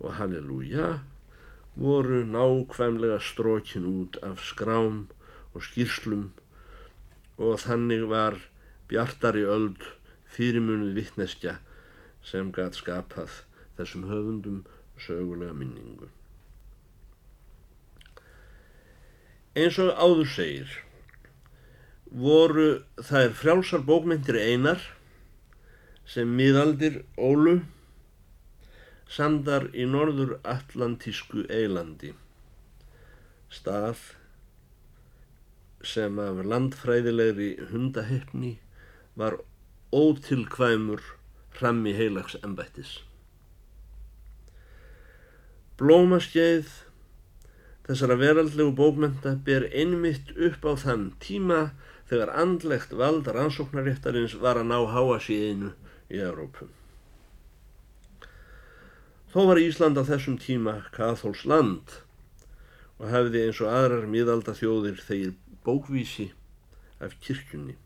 og 0.00 0.16
halleluja 0.18 0.98
voru 1.80 2.20
nákvæmlega 2.28 3.18
strókin 3.24 3.86
út 3.88 4.18
af 4.22 4.42
skrám 4.44 5.08
og 5.54 5.64
skýrslum 5.64 6.28
og 7.40 7.56
þannig 7.64 8.04
var 8.10 8.36
bjartari 8.88 9.46
öld 9.48 9.80
fyrirmunuð 10.28 10.92
vittneskja 10.98 11.56
sem 12.20 12.52
gæt 12.52 12.76
skapað 12.76 13.40
þessum 13.78 14.04
höfundum 14.10 14.60
sögulega 15.00 15.56
minningu. 15.56 16.10
Eins 19.56 19.80
og 19.80 19.96
áður 19.96 20.28
segir 20.36 20.76
voru 22.12 22.68
þær 23.08 23.32
frjálsar 23.40 23.88
bókmyndir 23.88 24.36
einar 24.36 24.84
sem 26.04 26.28
miðaldir 26.28 27.00
Ólu 27.16 27.62
sandar 29.10 29.68
í 29.74 29.86
norður 29.90 30.36
atlantísku 30.46 31.46
eilandi 31.50 32.14
stað 33.50 34.02
sem 35.92 36.18
af 36.22 36.42
landfræðilegri 36.46 37.50
hundaheppni 37.72 38.52
var 39.18 39.40
ótilkvæmur 39.96 41.02
hrammi 41.58 41.94
heilags 41.96 42.36
embættis. 42.46 43.00
Blómaskeið 45.80 46.70
þessara 47.88 48.18
veraldlegu 48.20 48.74
bókmenta 48.78 49.34
ber 49.46 49.66
einmitt 49.72 50.34
upp 50.36 50.66
á 50.68 50.72
þann 50.84 51.08
tíma 51.24 51.62
þegar 52.10 52.34
andlegt 52.42 52.92
vald 53.02 53.30
rannsóknaréttarins 53.34 54.36
var 54.44 54.60
að 54.60 54.70
ná 54.70 54.78
háa 54.94 55.18
síðinu 55.24 55.72
í 56.10 56.20
Európu. 56.20 56.68
Þó 59.30 59.44
var 59.46 59.60
Ísland 59.62 59.94
á 59.94 60.02
þessum 60.02 60.40
tíma 60.42 60.72
kathóls 60.90 61.44
land 61.46 61.92
og 62.98 63.12
hefði 63.12 63.44
eins 63.46 63.60
og 63.62 63.70
aðrar 63.70 64.08
miðalda 64.10 64.56
þjóðir 64.58 64.96
þeir 65.06 65.28
bókvísi 65.62 66.26
af 66.98 67.14
kirkjunni. 67.22 67.76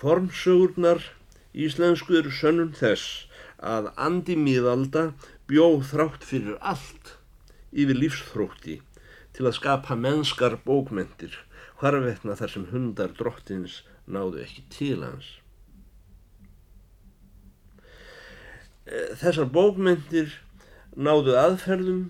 Formsögurnar 0.00 1.04
íslensku 1.54 2.18
eru 2.18 2.32
sönnum 2.34 2.72
þess 2.74 3.28
að 3.62 3.92
andi 4.08 4.34
miðalda 4.40 5.04
bjóð 5.46 5.86
þrátt 5.92 6.26
fyrir 6.26 6.58
allt 6.72 7.14
yfir 7.70 8.00
lífsþrótti 8.00 8.80
til 9.36 9.46
að 9.46 9.56
skapa 9.60 9.94
mennskar 9.94 10.58
bókmentir 10.66 11.38
hvarvetna 11.78 12.34
þar 12.42 12.54
sem 12.56 12.66
hundar 12.72 13.14
drottins 13.14 13.84
náðu 14.10 14.42
ekki 14.42 14.66
til 14.74 15.04
hans. 15.06 15.36
Þessar 18.90 19.46
bókmentir 19.54 20.32
náðu 20.98 21.36
aðferðum 21.38 22.06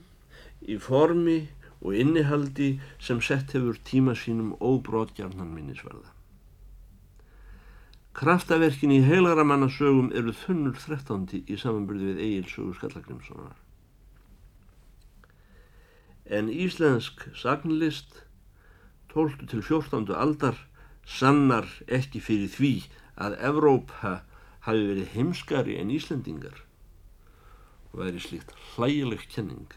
í 0.64 0.78
formi 0.80 1.40
og 1.80 1.96
innihaldi 1.96 2.70
sem 3.00 3.20
sett 3.24 3.52
hefur 3.56 3.76
tíma 3.84 4.14
sínum 4.16 4.54
óbrótgjarnan 4.60 5.52
minnisverða. 5.52 6.08
Kraftaverkin 8.16 8.92
í 8.92 9.02
heilagra 9.04 9.44
mannasögum 9.44 10.08
eru 10.16 10.32
þunnur 10.36 10.80
þrettándi 10.80 11.42
í 11.48 11.58
samanbyrði 11.60 12.08
við 12.08 12.22
Egilsögu 12.26 12.72
Skallagrimssonar. 12.78 13.54
En 16.26 16.48
íslensk 16.48 17.28
sagnlist 17.36 18.24
12. 19.12 19.46
til 19.52 19.62
14. 19.62 20.10
aldar 20.16 20.58
sannar 21.04 21.68
ekki 21.88 22.24
fyrir 22.24 22.50
því 22.56 22.74
að 23.20 23.38
Evrópa 23.52 24.16
hafi 24.66 24.84
verið 24.90 25.14
heimskari 25.14 25.78
en 25.80 25.92
Íslendingar 25.94 26.60
væri 27.96 28.20
slíkt 28.22 28.52
hlægileg 28.74 29.26
kenning. 29.32 29.70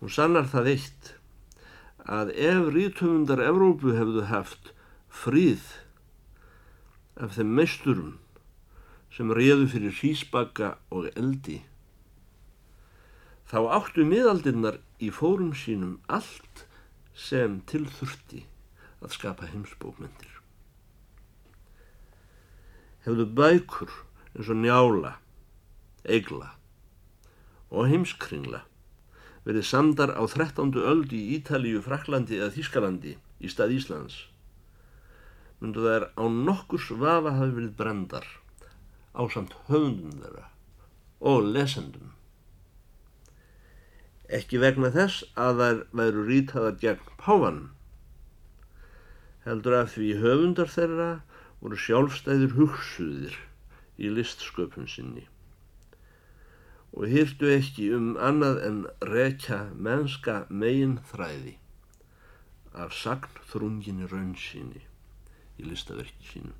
Hún 0.00 0.12
sannar 0.12 0.48
það 0.48 0.72
eitt 0.74 1.14
að 2.06 2.32
ef 2.34 2.68
rítumundar 2.74 3.42
Evrópu 3.44 3.94
hefðu 3.96 4.26
haft 4.30 4.72
fríð 5.22 5.66
af 7.20 7.34
þeim 7.36 7.56
meisturum 7.58 8.14
sem 9.12 9.32
réðu 9.34 9.66
fyrir 9.74 9.98
hrísbakka 9.98 10.76
og 10.94 11.10
eldi. 11.16 11.60
þá 13.50 13.66
áttu 13.74 14.04
miðaldinnar 14.06 14.76
í 15.02 15.08
fórum 15.10 15.50
sínum 15.58 15.96
allt 16.06 16.66
sem 17.18 17.56
tilþurfti 17.66 18.44
að 19.02 19.16
skapa 19.16 19.48
heimsbókmyndir. 19.50 20.36
Hefðu 23.02 23.26
bækur 23.40 23.96
eins 24.36 24.52
og 24.52 24.60
njála, 24.60 25.16
eigla 26.04 26.54
og 27.70 27.90
heimskringla 27.90 28.64
verið 29.46 29.66
samdar 29.66 30.12
á 30.16 30.22
13. 30.26 30.74
öld 30.76 31.14
í 31.16 31.22
Ítalíu, 31.38 31.80
Fraklandi 31.84 32.40
eða 32.40 32.52
Þískalandi 32.56 33.16
í 33.40 33.50
stað 33.52 33.76
Íslands 33.78 34.18
myndu 35.60 35.84
þær 35.84 36.06
á 36.16 36.24
nokkurs 36.24 36.88
vafa 37.02 37.34
hafi 37.36 37.52
verið 37.58 37.74
brendar 37.76 38.26
á 39.12 39.22
samt 39.32 39.52
höfundum 39.68 40.16
þeirra 40.22 40.46
og 41.20 41.48
lesendum. 41.54 42.14
Ekki 44.30 44.60
vegna 44.62 44.88
þess 44.94 45.26
að 45.36 45.60
þær 45.60 45.82
væru 46.00 46.24
rítaðar 46.28 46.78
gegn 46.80 47.12
pávan, 47.20 47.60
heldur 49.44 49.76
að 49.82 49.92
því 49.96 50.10
höfundar 50.22 50.72
þeirra 50.72 51.10
voru 51.60 51.80
sjálfstæðir 51.84 52.56
hugsuðir 52.56 53.36
í 54.00 54.12
listsköpun 54.16 54.88
sinni 54.88 55.26
og 56.92 57.06
hýrtu 57.10 57.50
ekki 57.54 57.90
um 57.94 58.14
annað 58.18 58.62
en 58.66 58.78
rekja 59.06 59.60
mennska 59.74 60.44
megin 60.50 60.98
þræði 61.10 61.54
af 62.74 62.94
sagn 62.94 63.38
þrunginni 63.50 64.08
raun 64.10 64.34
síni 64.38 64.82
í 65.58 65.66
listaverki 65.66 66.26
sínu. 66.32 66.52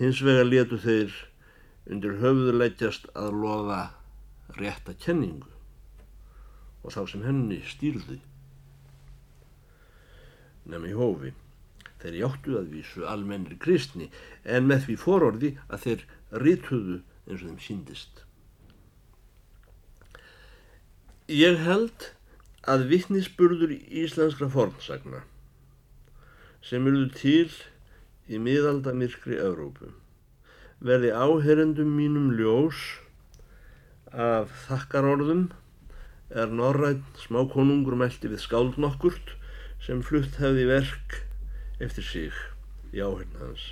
Hins 0.00 0.22
vega 0.24 0.44
letu 0.46 0.78
þeir 0.80 1.14
undir 1.90 2.18
höfuðuleggjast 2.22 3.10
að 3.18 3.36
lofa 3.42 3.82
rétta 4.58 4.94
kenningu 5.04 5.50
og 6.82 6.94
þá 6.94 7.02
sem 7.12 7.24
henni 7.26 7.60
stýrði. 7.66 8.18
Nefn 10.66 10.88
í 10.88 10.96
hófi, 10.96 11.32
þeir 12.02 12.18
játtu 12.20 12.58
að 12.58 12.72
vísu 12.74 13.06
almennri 13.06 13.58
kristni 13.62 14.08
en 14.44 14.68
með 14.70 14.86
því 14.86 14.98
fororði 15.04 15.52
að 15.68 15.86
þeir 15.86 16.04
rítuðu 16.42 16.98
eins 17.28 17.42
og 17.42 17.48
þeim 17.48 17.60
síndist. 17.62 18.24
Ég 21.32 21.60
held 21.64 22.10
að 22.68 22.88
vittnisspurður 22.90 23.74
íslenskra 23.74 24.48
fornsagna 24.52 25.22
sem 26.62 26.86
eruðu 26.86 27.10
til 27.18 27.50
í 28.30 28.38
miðaldamirkri 28.42 29.38
Evrópu 29.42 29.90
verði 30.82 31.10
áherendum 31.14 31.90
mínum 31.94 32.30
ljós 32.38 32.78
af 34.12 34.50
þakkarorðum 34.66 35.48
er 36.32 36.50
norræn 36.52 37.02
smákonungur 37.22 37.96
meldi 37.98 38.30
við 38.32 38.42
skáld 38.44 38.78
nokkurt 38.80 39.34
sem 39.82 40.02
flutt 40.06 40.38
hefði 40.42 40.66
verk 40.70 41.16
eftir 41.82 42.06
sig 42.06 42.42
í 42.92 43.02
áherna 43.02 43.46
hans. 43.46 43.64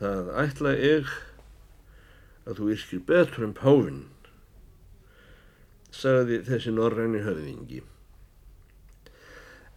Það 0.00 0.30
ætla 0.44 0.76
ég 0.78 1.10
að 2.46 2.60
þú 2.60 2.68
yrkir 2.74 3.02
betur 3.08 3.46
en 3.46 3.56
páfinn, 3.56 4.04
sagði 5.94 6.40
þessi 6.48 6.74
norræni 6.76 7.24
höfðingi. 7.26 7.82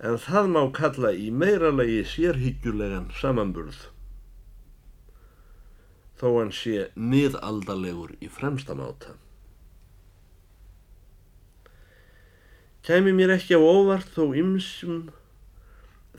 En 0.04 0.20
það 0.20 0.52
má 0.54 0.62
kalla 0.76 1.14
í 1.16 1.30
meiralagi 1.32 2.04
sérhyggjulegan 2.14 3.10
samanburð, 3.20 3.88
þó 6.20 6.28
hann 6.38 6.54
sé 6.56 6.88
miðaldalegur 6.96 8.16
í 8.24 8.30
fremstamáta. 8.32 9.18
Kæmi 12.84 13.14
mér 13.16 13.38
ekki 13.38 13.56
á 13.56 13.64
óvart 13.64 14.10
þó 14.12 14.34
ymsum 14.36 15.06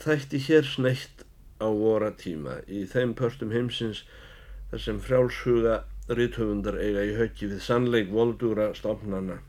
þætti 0.01 0.39
hér 0.47 0.65
sneitt 0.65 1.21
á 1.61 1.69
vora 1.69 2.09
tíma 2.17 2.57
í 2.65 2.83
þeim 2.89 3.13
pörstum 3.17 3.53
heimsins 3.53 4.01
þar 4.71 4.81
sem 4.81 5.01
frjálshuga 5.03 5.75
Ríðhöfundar 6.05 6.75
eiga 6.77 7.01
í 7.01 7.13
höggi 7.17 7.47
við 7.49 7.61
sannleik 7.65 8.11
voldugra 8.13 8.67
stofnana, 8.77 9.39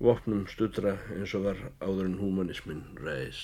vopnum 0.00 0.46
stuttra 0.48 0.94
eins 1.12 1.34
og 1.36 1.44
var 1.50 1.60
áður 1.84 2.06
en 2.06 2.14
humanismin 2.22 2.80
reys. 3.04 3.42